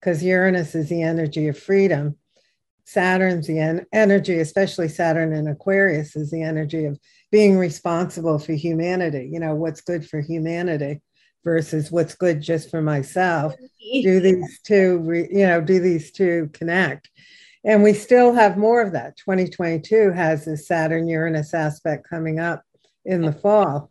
[0.00, 2.16] Because Uranus is the energy of freedom.
[2.84, 6.98] Saturn's the en- energy, especially Saturn in Aquarius, is the energy of
[7.30, 9.30] being responsible for humanity.
[9.32, 11.00] You know, what's good for humanity
[11.44, 16.50] versus what's good just for myself do these two re- you know do these two
[16.52, 17.08] connect
[17.64, 19.16] and we still have more of that.
[19.16, 22.62] 2022 has this saturn uranus aspect coming up
[23.04, 23.90] in the fall.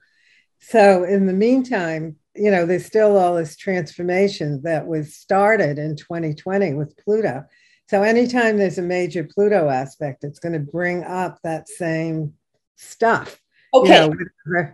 [0.60, 5.96] So in the meantime you know there's still all this transformation that was started in
[5.96, 7.44] 2020 with pluto.
[7.90, 12.34] So anytime there's a major pluto aspect it's going to bring up that same
[12.76, 13.40] stuff
[13.74, 14.00] you Okay.
[14.00, 14.68] know, with-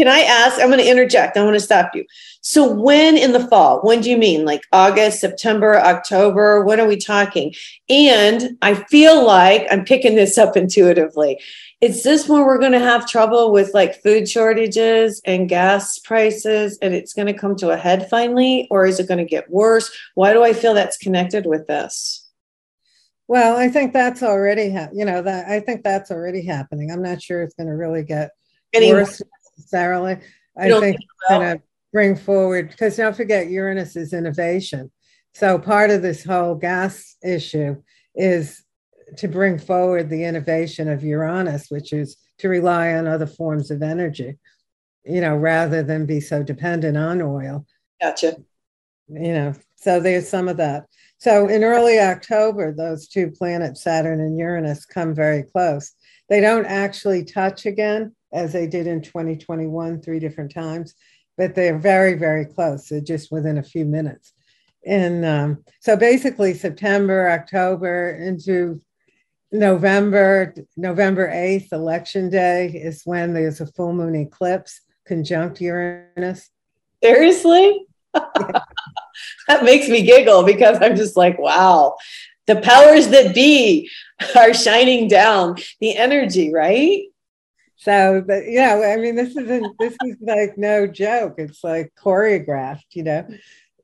[0.00, 0.58] Can I ask?
[0.58, 1.36] I'm going to interject.
[1.36, 2.06] I want to stop you.
[2.40, 3.82] So, when in the fall?
[3.82, 4.46] When do you mean?
[4.46, 6.64] Like August, September, October?
[6.64, 7.52] When are we talking?
[7.90, 11.38] And I feel like I'm picking this up intuitively.
[11.82, 16.78] Is this when we're going to have trouble with like food shortages and gas prices
[16.80, 18.68] and it's going to come to a head finally?
[18.70, 19.94] Or is it going to get worse?
[20.14, 22.26] Why do I feel that's connected with this?
[23.28, 26.90] Well, I think that's already, ha- you know, that I think that's already happening.
[26.90, 28.30] I'm not sure it's going to really get
[28.72, 29.20] Any- worse
[29.60, 30.18] necessarily.
[30.56, 34.90] I think think it's going to bring forward because don't forget Uranus is innovation.
[35.34, 37.82] So part of this whole gas issue
[38.14, 38.64] is
[39.16, 43.82] to bring forward the innovation of Uranus, which is to rely on other forms of
[43.82, 44.38] energy,
[45.04, 47.66] you know, rather than be so dependent on oil
[48.00, 48.36] Gotcha.
[49.08, 50.86] you know so there's some of that
[51.18, 55.92] so in early october those two planets saturn and uranus come very close
[56.30, 60.94] they don't actually touch again as they did in 2021 three different times
[61.36, 64.32] but they're very very close they're just within a few minutes
[64.86, 68.80] and um, so basically september october into
[69.52, 76.50] november november 8th election day is when there's a full moon eclipse conjunct uranus
[77.02, 77.86] Seriously?
[78.14, 81.96] that makes me giggle because I'm just like, wow,
[82.46, 83.90] the powers that be
[84.36, 87.04] are shining down the energy, right?
[87.80, 91.36] So, but yeah, I mean, this isn't, this is like no joke.
[91.38, 93.26] It's like choreographed, you know,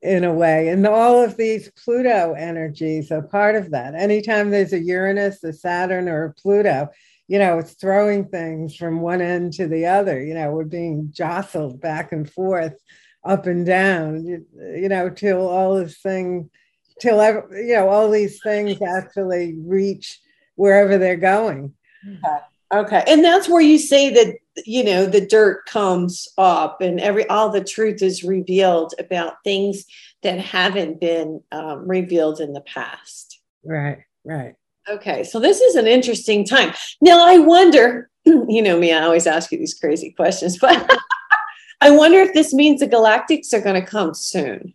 [0.03, 0.67] in a way.
[0.67, 3.95] And all of these Pluto energies are part of that.
[3.95, 6.89] Anytime there's a Uranus, a Saturn, or a Pluto,
[7.27, 10.23] you know, it's throwing things from one end to the other.
[10.23, 12.75] You know, we're being jostled back and forth,
[13.23, 14.45] up and down, you,
[14.79, 16.51] you know, till all this thing,
[17.01, 17.17] till,
[17.51, 20.19] you know, all these things actually reach
[20.53, 21.73] wherever they're going.
[22.07, 22.25] Mm-hmm.
[22.73, 23.03] Okay.
[23.07, 27.49] And that's where you say that, you know, the dirt comes up and every, all
[27.49, 29.85] the truth is revealed about things
[30.23, 33.39] that haven't been um, revealed in the past.
[33.63, 34.55] Right, right.
[34.89, 35.23] Okay.
[35.23, 36.73] So this is an interesting time.
[37.01, 40.89] Now, I wonder, you know me, I always ask you these crazy questions, but
[41.79, 44.73] I wonder if this means the galactics are going to come soon.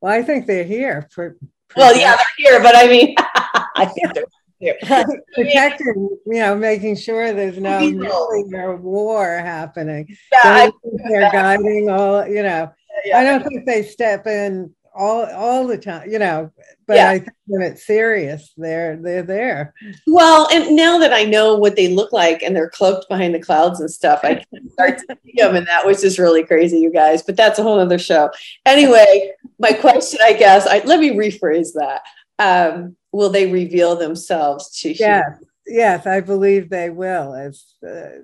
[0.00, 1.36] Well, I think they're here for
[1.76, 3.14] Well, yeah, they're here, but I mean,
[3.76, 4.24] I think they're.
[5.34, 8.00] protecting, you know, making sure there's no Evil.
[8.00, 10.16] milling or war happening.
[10.44, 10.70] Yeah,
[11.08, 12.70] They're guiding all, you know.
[13.14, 16.50] I don't think they step in all all the time, you know,
[16.86, 17.08] but Yeah.
[17.10, 19.72] I think when it's serious, they're they're there.
[20.06, 23.40] Well, and now that I know what they look like and they're cloaked behind the
[23.40, 26.78] clouds and stuff, I can start to see them, and that was just really crazy,
[26.78, 27.22] you guys.
[27.22, 28.30] But that's a whole other show.
[28.66, 32.02] Anyway, my question, I guess, I let me rephrase that.
[32.38, 35.24] Um, will they reveal themselves to Yes,
[35.66, 37.34] yes, I believe they will.
[37.34, 38.20] As uh,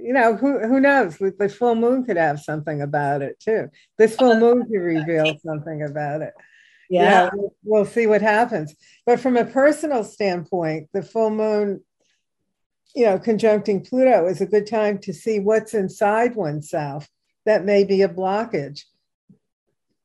[0.00, 1.18] you know, who who knows?
[1.18, 3.68] The full moon could have something about it too.
[3.96, 6.34] This full moon could reveal something about it.
[6.88, 7.30] Yeah.
[7.32, 8.74] we'll, we'll see what happens.
[9.04, 11.82] But from a personal standpoint, the full moon,
[12.94, 17.08] you know, conjuncting Pluto is a good time to see what's inside oneself
[17.44, 18.84] that may be a blockage,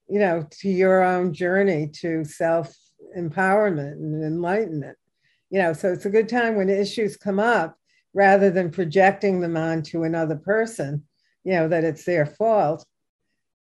[0.10, 2.74] you know, to your own journey to self
[3.18, 4.98] empowerment and enlightenment.
[5.50, 7.78] You know, so it's a good time when issues come up
[8.14, 11.04] rather than projecting them onto another person,
[11.44, 12.86] you know, that it's their fault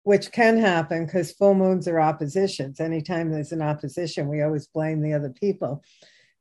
[0.05, 2.79] which can happen because full moons are oppositions.
[2.79, 5.83] Anytime there's an opposition, we always blame the other people.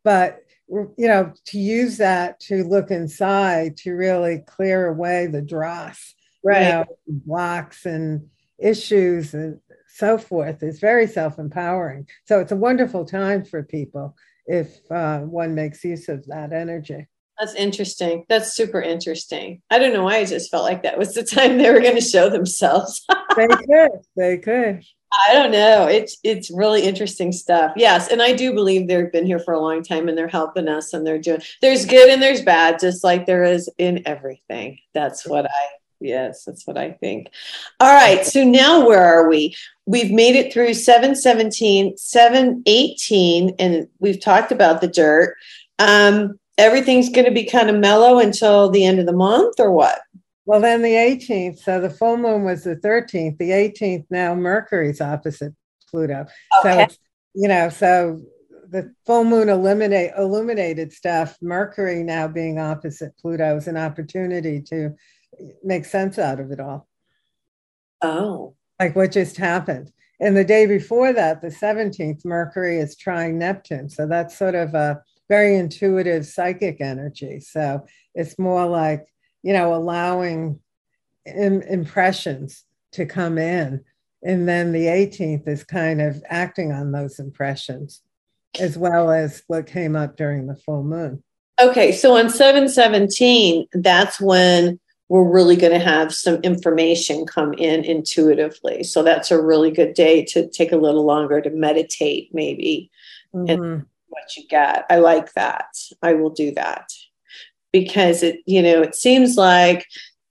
[0.04, 6.14] But you know, to use that to look inside to really clear away the dross,
[6.44, 6.64] Right.
[6.64, 9.60] you know, blocks and issues and
[9.94, 12.08] so forth is very self-empowering.
[12.26, 14.16] So it's a wonderful time for people
[14.48, 17.08] if uh, one makes use of that energy.
[17.40, 18.26] That's interesting.
[18.30, 19.62] That's super interesting.
[19.70, 21.96] I don't know why I just felt like that was the time they were going
[21.96, 23.06] to show themselves.
[23.36, 24.84] They could, they could.
[25.28, 25.88] I don't know.
[25.88, 27.74] It's it's really interesting stuff.
[27.76, 30.68] Yes, and I do believe they've been here for a long time and they're helping
[30.68, 31.42] us and they're doing.
[31.60, 34.78] There's good and there's bad, just like there is in everything.
[34.94, 35.68] That's what I.
[36.04, 37.30] Yes, that's what I think.
[37.80, 38.26] All right.
[38.26, 39.56] So now where are we?
[39.86, 45.36] We've made it through 717, 718, and we've talked about the dirt.
[45.80, 49.72] Um, everything's going to be kind of mellow until the end of the month, or
[49.72, 50.02] what?
[50.46, 53.38] Well, then the 18th, so the full moon was the 13th.
[53.38, 55.54] The 18th, now Mercury's opposite
[55.90, 56.26] Pluto.
[56.62, 56.84] So, Okay.
[56.84, 56.98] it's,
[57.34, 58.22] you know, so
[58.70, 61.38] the full moon eliminate illuminated stuff.
[61.42, 64.96] Mercury now being opposite Pluto is an opportunity to
[65.64, 66.88] make sense out of it all,
[68.04, 69.92] Oh, like what just happened.
[70.20, 73.90] And the day before that, the 17th, Mercury is trying Neptune.
[73.90, 77.40] So that's sort of a very intuitive psychic energy.
[77.40, 79.06] So it's more like,
[79.42, 80.60] you know, allowing
[81.26, 83.84] im- impressions to come in.
[84.22, 88.02] And then the 18th is kind of acting on those impressions,
[88.60, 91.24] as well as what came up during the full moon.
[91.62, 94.80] Okay, so on 717, that's when
[95.10, 98.84] we're really going to have some information come in intuitively.
[98.84, 102.90] So that's a really good day to take a little longer to meditate, maybe
[103.36, 103.86] Mhm.
[104.10, 104.86] what you get.
[104.90, 105.68] I like that.
[106.02, 106.90] I will do that
[107.72, 109.86] because it, you know, it seems like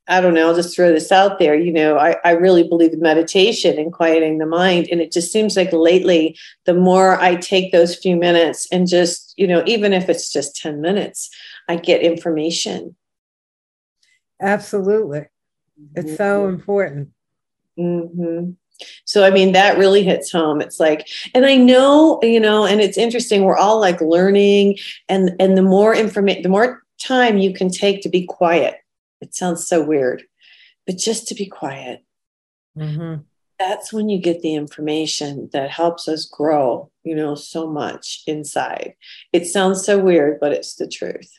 [0.09, 1.55] I don't know, I'll just throw this out there.
[1.55, 4.89] You know, I, I really believe in meditation and quieting the mind.
[4.91, 9.33] And it just seems like lately, the more I take those few minutes and just,
[9.37, 11.31] you know, even if it's just 10 minutes,
[11.69, 12.97] I get information.
[14.43, 15.27] Absolutely.
[15.95, 17.11] It's so important.
[17.79, 18.51] Mm-hmm.
[19.05, 20.61] So, I mean, that really hits home.
[20.61, 23.45] It's like, and I know, you know, and it's interesting.
[23.45, 24.79] We're all like learning,
[25.09, 28.77] and and the more information, the more time you can take to be quiet.
[29.21, 30.25] It sounds so weird,
[30.87, 32.05] but just to be quiet.
[32.77, 33.23] Mm-hmm.
[33.59, 38.95] That's when you get the information that helps us grow, you know, so much inside.
[39.33, 41.31] It sounds so weird, but it's the truth.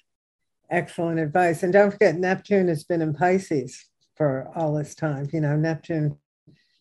[0.74, 1.62] Excellent advice.
[1.62, 5.30] And don't forget, Neptune has been in Pisces for all this time.
[5.32, 6.18] You know, Neptune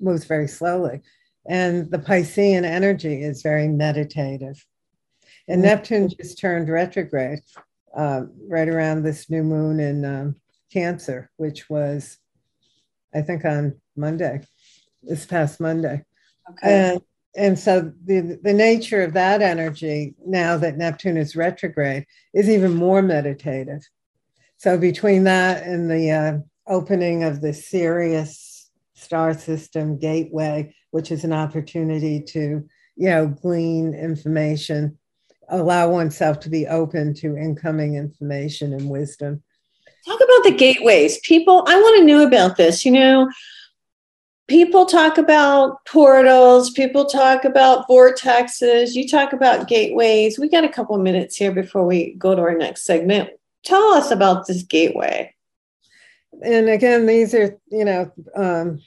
[0.01, 1.03] moves very slowly.
[1.47, 4.65] And the Piscean energy is very meditative.
[5.47, 5.65] And Mhm.
[5.65, 7.41] Neptune just turned retrograde
[7.95, 10.37] uh, right around this new moon in um,
[10.73, 12.17] Cancer, which was,
[13.15, 14.41] I think, on Monday,
[15.03, 16.05] this past Monday.
[16.63, 17.03] And,
[17.35, 22.75] and so the, the nature of that energy, now that Neptune is retrograde, is even
[22.75, 23.83] more meditative.
[24.59, 31.25] So between that and the uh, opening of the Sirius star system gateway, which is
[31.25, 34.99] an opportunity to, you know, glean information,
[35.49, 39.43] allow oneself to be open to incoming information and wisdom.
[40.07, 41.19] Talk about the gateways.
[41.21, 42.85] People, I want to know about this.
[42.85, 43.31] You know,
[44.49, 50.39] people talk about portals, people talk about vortexes, you talk about gateways.
[50.39, 53.31] We got a couple of minutes here before we go to our next segment.
[53.65, 55.35] Tell us about this gateway.
[56.43, 58.81] and again, these are, you know, um,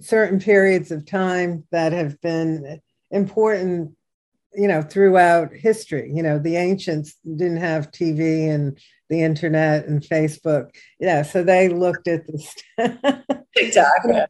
[0.00, 2.80] certain periods of time that have been
[3.10, 3.96] important,
[4.54, 6.10] you know, throughout history.
[6.12, 8.78] You know, the ancients didn't have TV and
[9.08, 10.70] the internet and Facebook.
[10.98, 12.54] Yeah, so they looked at this.
[13.56, 14.28] TikTok.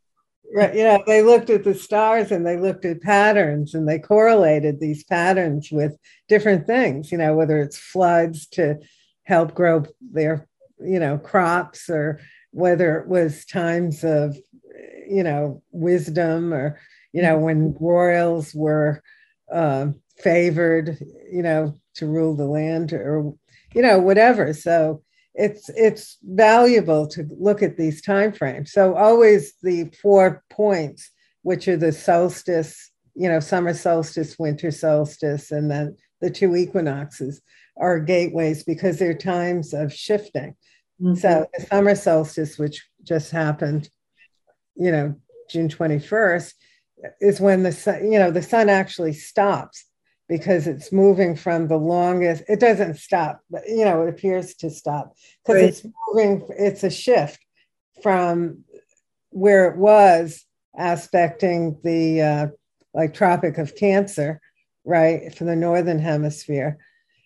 [0.55, 3.99] Right, you know, they looked at the stars and they looked at patterns and they
[3.99, 5.97] correlated these patterns with
[6.29, 7.13] different things.
[7.13, 8.77] You know, whether it's floods to
[9.25, 12.21] help grow their, you know, crops or
[12.51, 14.37] whether it was times of
[15.09, 16.79] you know wisdom or
[17.13, 19.03] you know when royals were
[19.53, 20.99] um, favored
[21.31, 23.33] you know to rule the land or
[23.75, 25.03] you know whatever so
[25.37, 28.73] it's it's valuable to look at these time frames.
[28.73, 31.11] So always the four points
[31.43, 37.41] which are the solstice you know summer solstice winter solstice and then the two equinoxes
[37.77, 40.57] are gateways because they're times of shifting.
[41.01, 41.15] Mm-hmm.
[41.17, 43.91] So the summer solstice, which just happened,
[44.77, 45.15] you know,
[45.51, 46.55] June 21st,
[47.21, 49.85] is when the sun, you know, the sun actually stops
[50.29, 54.71] because it's moving from the longest, it doesn't stop, but you know, it appears to
[54.71, 55.15] stop
[55.45, 55.69] because Right.
[55.69, 57.39] it's moving, it's a shift
[58.03, 58.65] from
[59.31, 60.45] where it was
[60.79, 62.47] aspecting the uh,
[62.95, 64.41] like Tropic of Cancer,
[64.85, 66.79] right, for the northern hemisphere,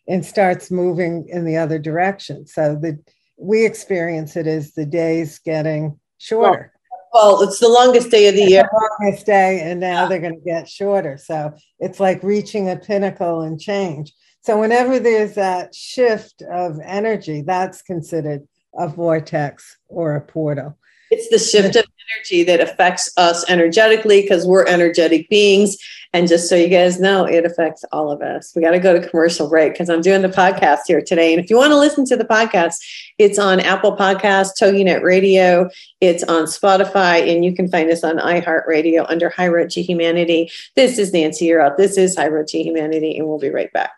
[0.06, 2.46] and starts moving in the other direction.
[2.46, 2.98] So the
[3.36, 6.72] we experience it as the days getting shorter.
[7.12, 8.68] Well, it's the longest day of the year.
[8.70, 11.18] The longest day, and now they're going to get shorter.
[11.18, 14.12] So it's like reaching a pinnacle and change.
[14.42, 20.78] So whenever there's that shift of energy, that's considered a vortex or a portal.
[21.10, 21.84] It's the shift of
[22.16, 25.76] energy that affects us energetically because we're energetic beings.
[26.12, 28.52] And just so you guys know, it affects all of us.
[28.56, 31.32] We got to go to commercial break because I'm doing the podcast here today.
[31.32, 32.74] And if you want to listen to the podcast,
[33.18, 35.68] it's on Apple Podcasts, TogiNet Radio,
[36.00, 40.50] it's on Spotify, and you can find us on iHeartRadio under High Road to Humanity.
[40.74, 41.76] This is Nancy Yearout.
[41.76, 43.92] This is High Road to Humanity, and we'll be right back.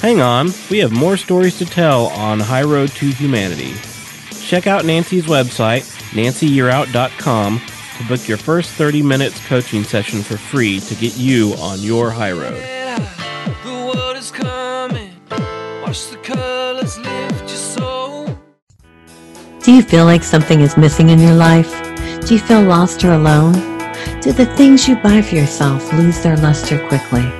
[0.00, 3.74] Hang on, we have more stories to tell on High Road to Humanity.
[4.40, 5.82] Check out Nancy's website,
[6.12, 7.60] nancyyearout.com,
[7.98, 12.10] to book your first 30 minutes coaching session for free to get you on your
[12.10, 12.56] high road.
[13.62, 15.12] The world is coming.
[15.82, 18.38] Watch the colors lift your soul.
[19.62, 21.70] Do you feel like something is missing in your life?
[22.26, 23.52] Do you feel lost or alone?
[24.22, 27.39] Do the things you buy for yourself lose their luster quickly?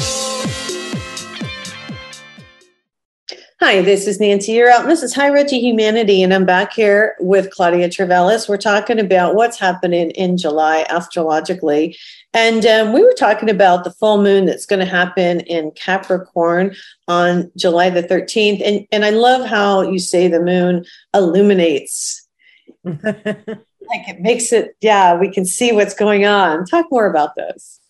[3.63, 6.73] Hi, this is Nancy Yearout, and this is High Road to Humanity, and I'm back
[6.73, 8.49] here with Claudia Trevellis.
[8.49, 11.95] We're talking about what's happening in July astrologically,
[12.33, 16.75] and um, we were talking about the full moon that's going to happen in Capricorn
[17.07, 20.83] on July the 13th, and and I love how you say the moon
[21.13, 22.27] illuminates,
[22.83, 24.75] like it makes it.
[24.81, 26.65] Yeah, we can see what's going on.
[26.65, 27.80] Talk more about this.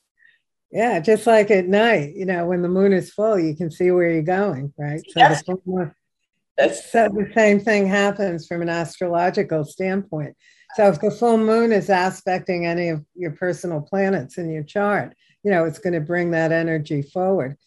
[0.72, 3.92] Yeah, just like at night, you know, when the moon is full, you can see
[3.92, 5.02] where you're going, right?
[5.10, 5.44] So, Yes.
[5.44, 10.36] the, so the same thing happens from an astrological standpoint.
[10.76, 15.14] So if the full moon is aspecting any of your personal planets in your chart,
[15.44, 17.58] you know, it's going to bring that energy forward.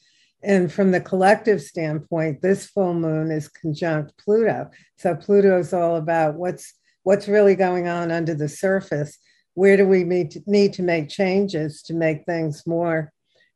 [0.43, 4.71] And from the collective standpoint, this full moon is conjunct Pluto.
[4.97, 9.19] So Pluto is all about what's what's really going on under the surface.
[9.55, 13.13] Where do we need to, need to make changes to make things more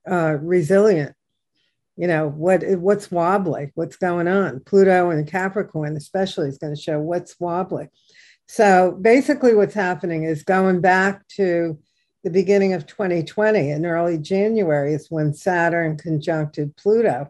[0.08, 1.14] uh, resilient?
[1.96, 4.60] You know what what's wobbly, what's going on?
[4.60, 7.88] Pluto and Capricorn, especially, is going to show what's wobbly.
[8.46, 11.78] So basically, what's happening is going back to
[12.24, 17.28] the beginning of 2020 in early January is when Saturn conjuncted Pluto,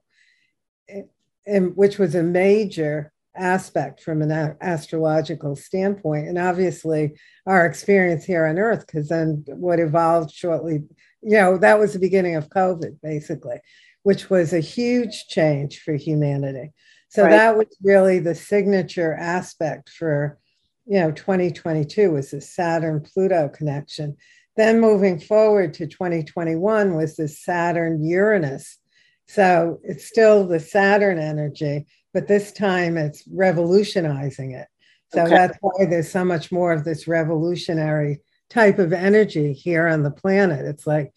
[1.47, 6.29] and which was a major aspect from an astrological standpoint.
[6.29, 7.15] And obviously,
[7.47, 10.83] our experience here on Earth, because then what evolved shortly,
[11.23, 13.61] you know, that was the beginning of COVID, basically,
[14.03, 16.73] which was a huge change for humanity.
[17.11, 17.31] So Right.
[17.31, 20.39] that was really the signature aspect for,
[20.87, 24.17] you know, 2022 was the Saturn Pluto connection.
[24.57, 28.79] Then moving forward to 2021 was the Saturn Uranus.
[29.27, 34.67] So it's still the Saturn energy, but this time it's revolutionizing it.
[35.13, 35.31] So Okay.
[35.31, 40.11] that's why there's so much more of this revolutionary type of energy here on the
[40.11, 40.67] planet.
[40.67, 41.13] It's like,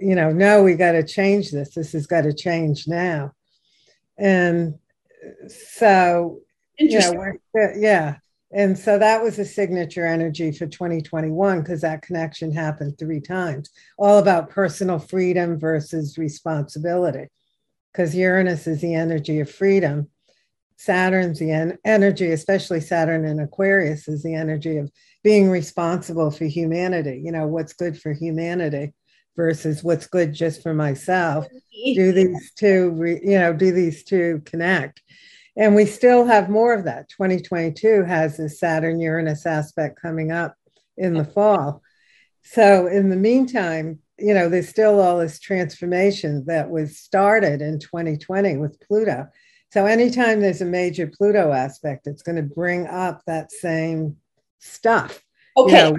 [0.00, 1.74] you know, no, we got to change this.
[1.74, 3.32] This has got to change now.
[4.18, 4.74] And
[5.48, 6.40] so,
[6.78, 7.12] you know,
[7.54, 7.82] interesting.
[7.82, 8.16] yeah.
[8.54, 13.70] And so that was a signature energy for 2021 because that connection happened three times,
[13.96, 17.28] all about personal freedom versus responsibility.
[17.92, 20.08] Because Uranus is the energy of freedom.
[20.76, 24.90] Saturn's the en- energy, especially Saturn in Aquarius, is the energy of
[25.22, 27.20] being responsible for humanity.
[27.24, 28.92] You know, what's good for humanity
[29.36, 31.46] versus what's good just for myself
[31.94, 35.00] do these two re- you know do these two connect
[35.56, 40.54] and we still have more of that 2022 has this saturn uranus aspect coming up
[40.96, 41.80] in the fall
[42.42, 47.78] so in the meantime you know there's still all this transformation that was started in
[47.78, 49.26] 2020 with pluto
[49.72, 54.16] so anytime there's a major pluto aspect it's going to bring up that same
[54.58, 55.22] stuff
[55.56, 55.90] you Okay.
[55.92, 55.98] know,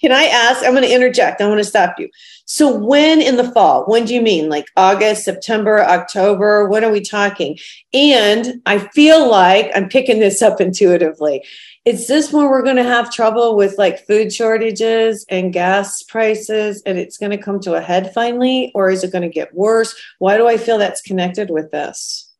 [0.00, 0.64] Can I ask?
[0.64, 1.40] I'm going to interject.
[1.40, 2.10] I want to stop you.
[2.44, 3.84] So, when in the fall?
[3.86, 4.48] When do you mean?
[4.50, 6.68] Like August, September, October?
[6.68, 7.58] When are we talking?
[7.94, 11.42] And I feel like I'm picking this up intuitively.
[11.84, 16.82] Is this when we're going to have trouble with like food shortages and gas prices
[16.86, 18.72] and it's going to come to a head finally?
[18.74, 19.94] Or is it going to get worse?
[20.18, 22.32] Why do I feel that's connected with this?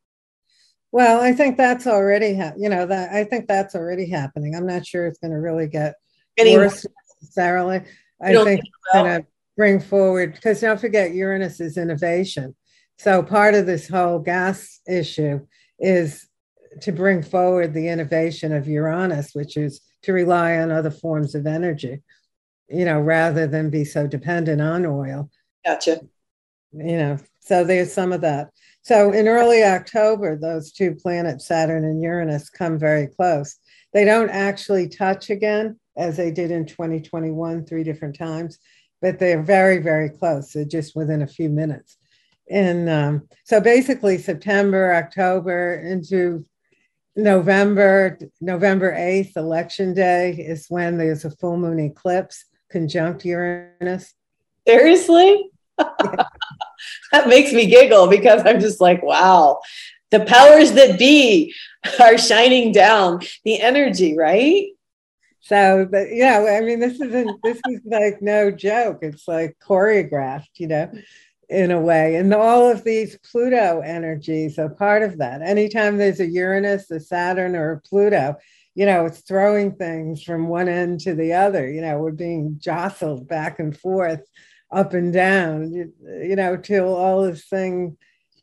[0.92, 4.54] Well, I think that's already, ha- you know, that I think that's already happening.
[4.54, 5.96] I'm not sure it's going to really get
[6.38, 6.86] Any worse
[7.20, 7.82] necessarily.
[8.22, 9.26] I think think it's going to
[9.56, 12.54] bring forward because don't forget Uranus is innovation.
[12.98, 15.46] So part of this whole gas issue
[15.78, 16.28] is
[16.80, 21.46] to bring forward the innovation of Uranus, which is to rely on other forms of
[21.46, 22.02] energy,
[22.68, 25.30] you know, rather than be so dependent on oil.
[25.64, 26.00] Gotcha.
[26.72, 28.50] you know, so there's some of that.
[28.82, 33.56] So in early October, those two planets, Saturn and Uranus, come very close.
[33.94, 38.58] They don't actually touch again as they did in 2021, three different times,
[39.00, 40.52] but they're very, very close.
[40.52, 41.96] They're just within a few minutes.
[42.50, 46.44] And um, so basically, September, October into
[47.16, 54.14] November, November 8th, election day, is when there's a full moon eclipse conjunct Uranus.
[54.66, 55.50] Seriously?
[55.78, 59.60] that makes me giggle because I'm just like, wow,
[60.10, 61.54] the powers that be
[62.00, 64.68] are shining down the energy, right?
[65.40, 69.00] So, but yeah, I mean, this isn't, this is like no joke.
[69.02, 70.90] It's like choreographed, you know,
[71.48, 72.16] in a way.
[72.16, 75.42] And all of these Pluto energies are part of that.
[75.42, 78.36] Anytime there's a Uranus, a Saturn, or a Pluto,
[78.74, 81.68] you know, it's throwing things from one end to the other.
[81.70, 84.22] You know, we're being jostled back and forth,
[84.70, 85.92] up and down, you,
[86.22, 87.96] you know, till all this thing,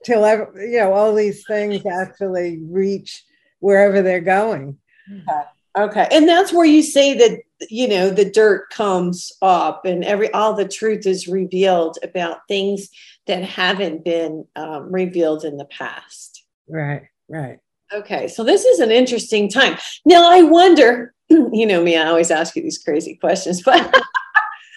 [0.06, 0.26] till,
[0.56, 3.26] you know, all these things actually reach
[3.60, 4.78] wherever they're going.
[5.12, 5.42] Okay.
[5.78, 6.08] Okay.
[6.12, 10.54] And that's where you say that, you know, the dirt comes up and every, all
[10.54, 12.90] the truth is revealed about things
[13.28, 16.44] that haven't been um, revealed in the past.
[16.68, 17.60] Right, right.
[17.94, 18.28] Okay.
[18.28, 19.78] So this is an interesting time.
[20.06, 23.96] Now, I wonder, you know me, I always ask you these crazy questions, but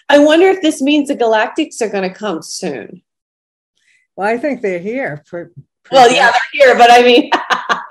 [0.07, 3.01] I wonder if this means the galactics are going to come soon.
[4.15, 5.23] Well, I think they're here.
[5.27, 5.51] For,
[5.91, 7.29] well, yeah, they're here, but I mean,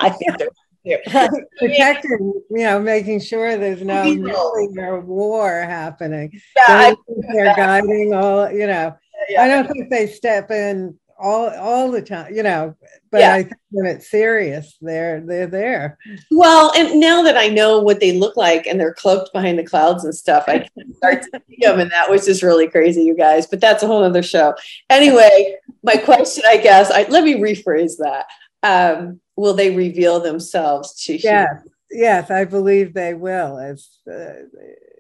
[0.01, 0.49] I think they're
[1.59, 6.41] protecting, you know, making sure there's no killing or war happening.
[6.57, 8.97] Yeah, they're, they're guiding all, you know.
[9.29, 12.75] Yeah, I don't think they step in all all the time, you know,
[13.11, 13.35] but yeah.
[13.35, 15.99] I think when it's serious, they're they're there.
[16.31, 19.65] Well, and now that I know what they look like and they're cloaked behind the
[19.65, 23.03] clouds and stuff, I can start to see them, and that was just really crazy,
[23.03, 23.47] you guys.
[23.47, 24.55] But that's a whole other show.
[24.91, 28.27] Anyway, my question, I guess, I let me rephrase that.
[28.63, 31.49] Um, will they reveal themselves to yes
[31.91, 33.59] yes i believe they will.
[33.59, 34.45] As uh,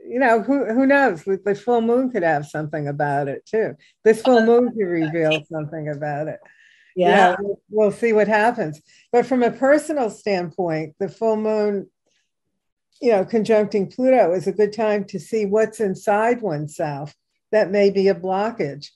[0.07, 1.24] you know who who knows?
[1.24, 3.74] The full moon could have something about it too.
[4.05, 6.41] This full moon could reveal something about it.
[6.95, 8.80] Yeah you know, we'll, we'll see what happens.
[9.11, 11.89] But from a personal standpoint the full moon
[13.01, 17.14] you know conjuncting pluto is a good time to see what's inside oneself
[17.51, 18.91] that may be a blockage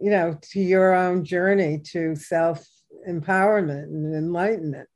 [0.00, 2.66] you know to your own journey to self
[3.08, 4.88] empowerment and enlightenment.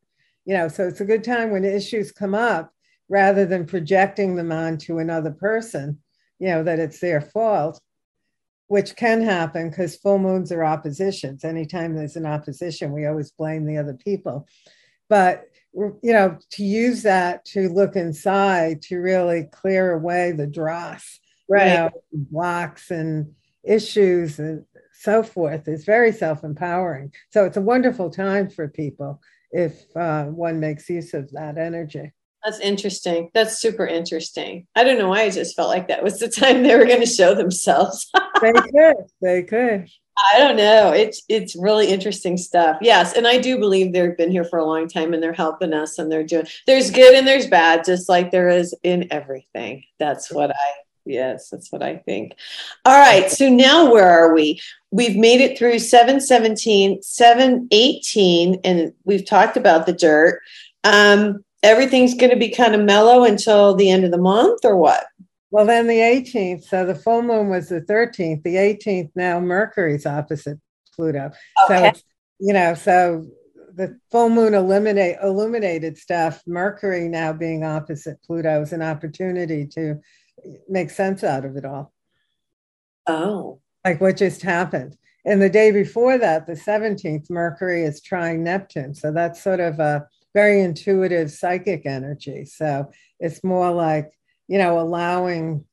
[0.45, 2.73] You know, so it's a good time when issues come up
[3.09, 5.99] rather than projecting them onto another person,
[6.39, 7.81] you know, that it's their fault,
[8.69, 11.45] which can happen because full moons are oppositions.
[11.45, 14.47] Anytime there's an opposition, we always blame the other people.
[15.09, 15.45] But
[15.75, 21.69] you know, to use that to look inside to really clear away the dross, right?
[21.69, 23.35] You know, blocks and
[23.65, 24.65] issues and
[24.99, 27.13] so forth is very self empowering.
[27.31, 29.21] So it's a wonderful time for people
[29.53, 32.13] if uh, one makes use of that energy.
[32.45, 33.31] That's interesting.
[33.35, 34.67] That's super interesting.
[34.75, 37.01] I don't know why I just felt like that was the time they were going
[37.01, 38.11] to show themselves.
[38.43, 38.97] they could.
[39.21, 39.89] They could.
[40.33, 40.93] I don't know.
[40.93, 42.79] It's it's really interesting stuff.
[42.81, 45.73] Yes, and I do believe they've been here for a long time and they're helping
[45.73, 46.47] us and they're doing.
[46.67, 49.85] There's good and there's bad, just like there is in everything.
[50.01, 50.73] That's what I
[51.09, 52.35] Yes, that's what I think.
[52.85, 53.31] All right.
[53.31, 54.61] So now where are we?
[54.91, 60.41] We've made it through 717, 718, and we've talked about the dirt.
[60.85, 64.77] Um, everything's going to be kind of mellow until the end of the month, or
[64.77, 65.07] what?
[65.51, 66.65] Well, then the 18th.
[66.65, 68.43] So the full moon was the 13th.
[68.43, 70.59] The 18th, now Mercury's opposite
[70.95, 71.31] Pluto.
[71.65, 71.93] Okay.
[71.95, 72.01] So,
[72.39, 73.27] you know, so
[73.79, 76.43] the full moon eliminate illuminated stuff.
[76.47, 80.01] Mercury now being opposite Pluto is an opportunity to
[80.69, 81.93] make sense out of it all.
[83.07, 83.61] Oh.
[83.85, 84.97] Like what just happened.
[85.25, 88.95] And the day before that, the 17th, Mercury is trying Neptune.
[88.95, 92.45] So that's sort of a very intuitive psychic energy.
[92.45, 94.11] So it's more like,
[94.47, 95.65] you know, allowing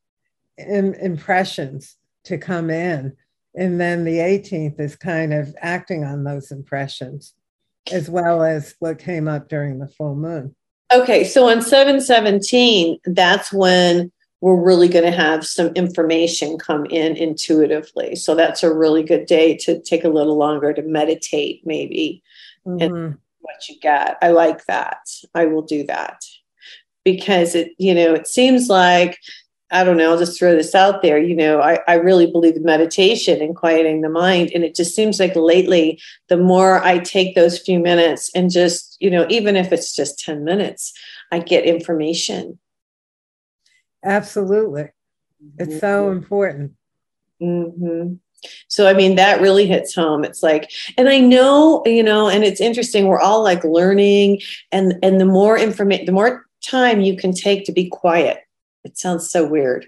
[0.57, 1.95] in, impressions
[2.25, 3.15] to come in.
[3.55, 7.33] And then the 18th is kind of acting on those impressions,
[7.91, 10.55] as well as what came up during the full moon.
[10.93, 14.11] Okay, so on 717, that's when
[14.45, 18.15] we're really going to have some information come in intuitively.
[18.15, 22.21] So that's a really good day to take a little longer to meditate, maybe,
[22.63, 22.79] mm-hmm.
[22.79, 24.19] and what you get.
[24.21, 24.99] I like that.
[25.33, 26.23] I will do that
[27.03, 29.17] because it, you know, it seems like
[29.71, 31.17] I don't know, I'll just throw this out there.
[31.17, 34.51] You know, I, I really believe in meditation and quieting the mind.
[34.53, 38.95] And it just seems like lately, the more I take those few minutes and just,
[38.99, 40.93] you know, even if it's just 10 minutes,
[41.31, 42.59] I get information
[44.05, 44.89] Absolutely.
[45.57, 46.73] It's so important.
[47.41, 48.15] Mm-hmm.
[48.67, 50.23] So, I mean, that really hits home.
[50.23, 53.07] It's like, and I know, you know, and it's interesting.
[53.07, 54.41] We're all like learning,
[54.71, 58.39] and and the more information, the more time you can take to be quiet.
[58.83, 59.87] It sounds so weird,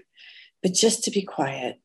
[0.62, 1.80] but just to be quiet.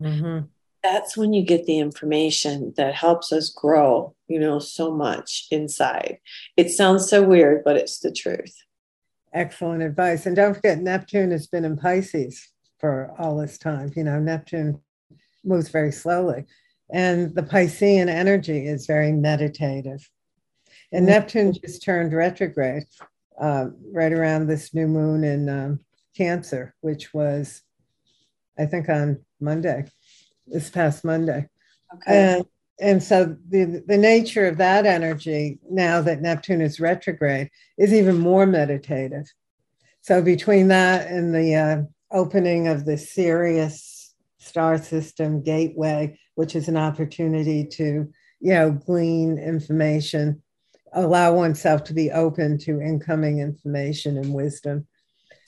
[0.00, 0.46] Mm-hmm.
[0.82, 6.18] That's when you get the information that helps us grow, you know, so much inside.
[6.56, 8.54] It sounds so weird, but it's the truth.
[9.36, 10.24] Excellent advice.
[10.24, 12.48] And don't forget, Neptune has been in Pisces
[12.80, 13.92] for all this time.
[13.94, 14.80] You know, Neptune
[15.44, 16.46] moves very slowly.
[16.90, 20.08] And the Piscean energy is very meditative.
[20.90, 21.08] And Mhm.
[21.08, 22.86] Neptune just turned retrograde
[23.38, 25.80] uh, right around this new moon in um,
[26.16, 27.60] Cancer, which was,
[28.58, 29.84] I think, on Monday,
[30.46, 31.48] this past Monday.
[32.06, 32.46] And,
[32.78, 38.18] and so the, the nature of that energy, now that Neptune is retrograde, is even
[38.18, 39.26] more meditative.
[40.02, 46.68] So between that and the uh, opening of the Sirius star system gateway, which is
[46.68, 50.42] an opportunity to, you know, glean information,
[50.92, 54.86] allow oneself to be open to incoming information and wisdom.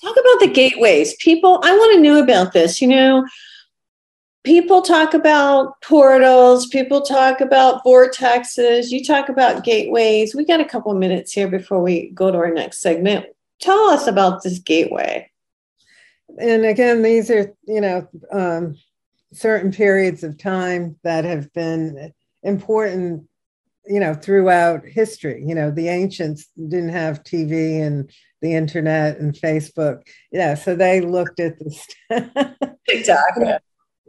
[0.02, 1.14] Talk about the gateways.
[1.16, 2.80] People, I want to know about this.
[2.80, 3.26] You know,
[4.48, 10.34] people talk about portals, people talk about vortexes, you talk about gateways.
[10.34, 13.26] We got a couple of minutes here before we go to our next segment.
[13.60, 15.30] Tell us about this gateway.
[16.38, 18.74] and again, these are, you know, um,
[19.34, 23.28] certain periods of time that have been important,
[23.84, 25.44] you know, throughout history.
[25.46, 30.04] You know, the ancients didn't have TV and the internet and Facebook.
[30.32, 31.86] Yeah, so they looked at this.
[32.88, 33.60] TikTok.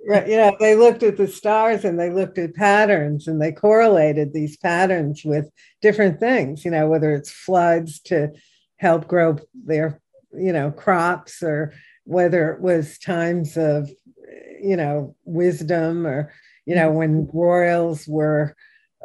[0.07, 3.51] Right, you know, they looked at the stars and they looked at patterns and they
[3.51, 5.49] correlated these patterns with
[5.81, 6.65] different things.
[6.65, 8.29] You know, whether it's floods to
[8.77, 10.01] help grow their,
[10.33, 11.73] you know, crops or
[12.05, 13.89] whether it was times of
[14.61, 16.33] you know wisdom or
[16.65, 18.55] you know when royals were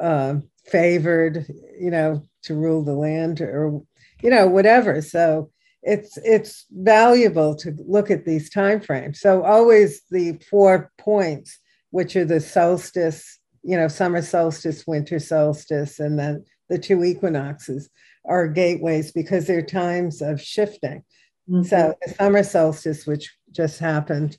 [0.00, 1.46] um, favored
[1.78, 3.80] you know to rule the land or
[4.22, 5.50] you know whatever so
[5.84, 9.20] it's it's valuable to look at these time frames.
[9.20, 11.58] So always the four points
[11.90, 17.90] which are the solstice you know summer solstice winter solstice and then the two equinoxes
[18.24, 21.04] are gateways because they're times of shifting.
[21.48, 21.64] Mm-hmm.
[21.64, 24.38] So the summer solstice, which just happened,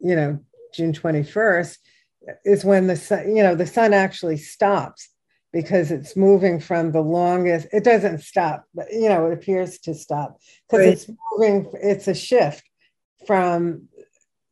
[0.00, 0.38] you know,
[0.74, 1.78] June 21st,
[2.44, 5.08] is when the sun, you know, the sun actually stops
[5.52, 9.94] because it's moving from the longest, it doesn't stop, but you know, it appears to
[9.94, 10.38] stop
[10.68, 10.92] because Right.
[10.92, 12.62] it's moving, it's a shift
[13.26, 13.88] from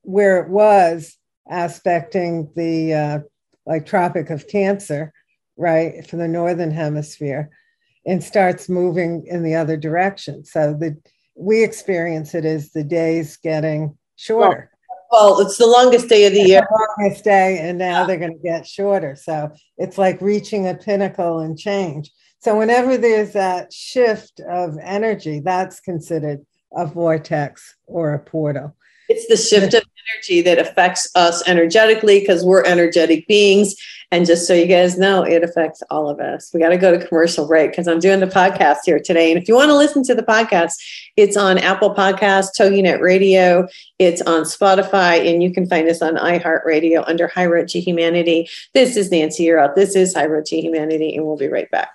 [0.02, 1.16] where it was
[1.50, 3.18] aspecting the uh,
[3.66, 5.12] like Tropic of Cancer,
[5.56, 7.50] right, for the northern hemisphere,
[8.06, 10.44] and starts moving in the other direction.
[10.44, 10.96] So the
[11.36, 14.70] we experience it as the days getting shorter.
[15.10, 16.60] Well, it's the longest day of the year.
[16.60, 19.16] The longest day, and now they're going to get shorter.
[19.16, 22.10] So it's like reaching a pinnacle and change.
[22.40, 28.76] So whenever there's that shift of energy, that's considered a vortex or a portal.
[29.08, 29.82] It's the shift of
[30.14, 33.74] energy that affects us energetically because we're energetic beings.
[34.10, 36.50] And just so you guys know, it affects all of us.
[36.54, 39.30] We got to go to commercial break because I'm doing the podcast here today.
[39.30, 40.72] And if you want to listen to the podcast,
[41.16, 46.16] it's on Apple Podcasts, TogiNet Radio, it's on Spotify, and you can find us on
[46.16, 48.48] iHeartRadio under High Road to Humanity.
[48.72, 49.74] This is Nancy Out.
[49.74, 51.90] This is High Road to Humanity, and we'll be right back.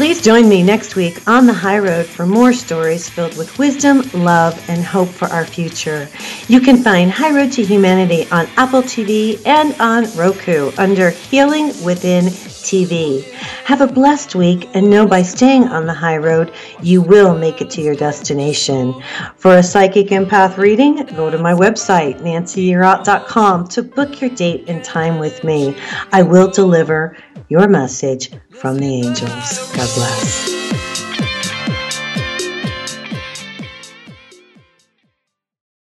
[0.00, 4.00] Please join me next week on the high road for more stories filled with wisdom,
[4.14, 6.08] love, and hope for our future.
[6.48, 11.66] You can find High Road to Humanity on Apple TV and on Roku under Healing
[11.84, 13.30] Within TV.
[13.64, 17.60] Have a blessed week and know by staying on the high road, you will make
[17.60, 18.94] it to your destination.
[19.36, 24.82] For a psychic empath reading, go to my website, nancyyearout.com, to book your date and
[24.82, 25.76] time with me.
[26.10, 27.18] I will deliver
[27.50, 28.30] your message
[28.60, 29.72] from the angels.
[29.74, 30.89] God bless.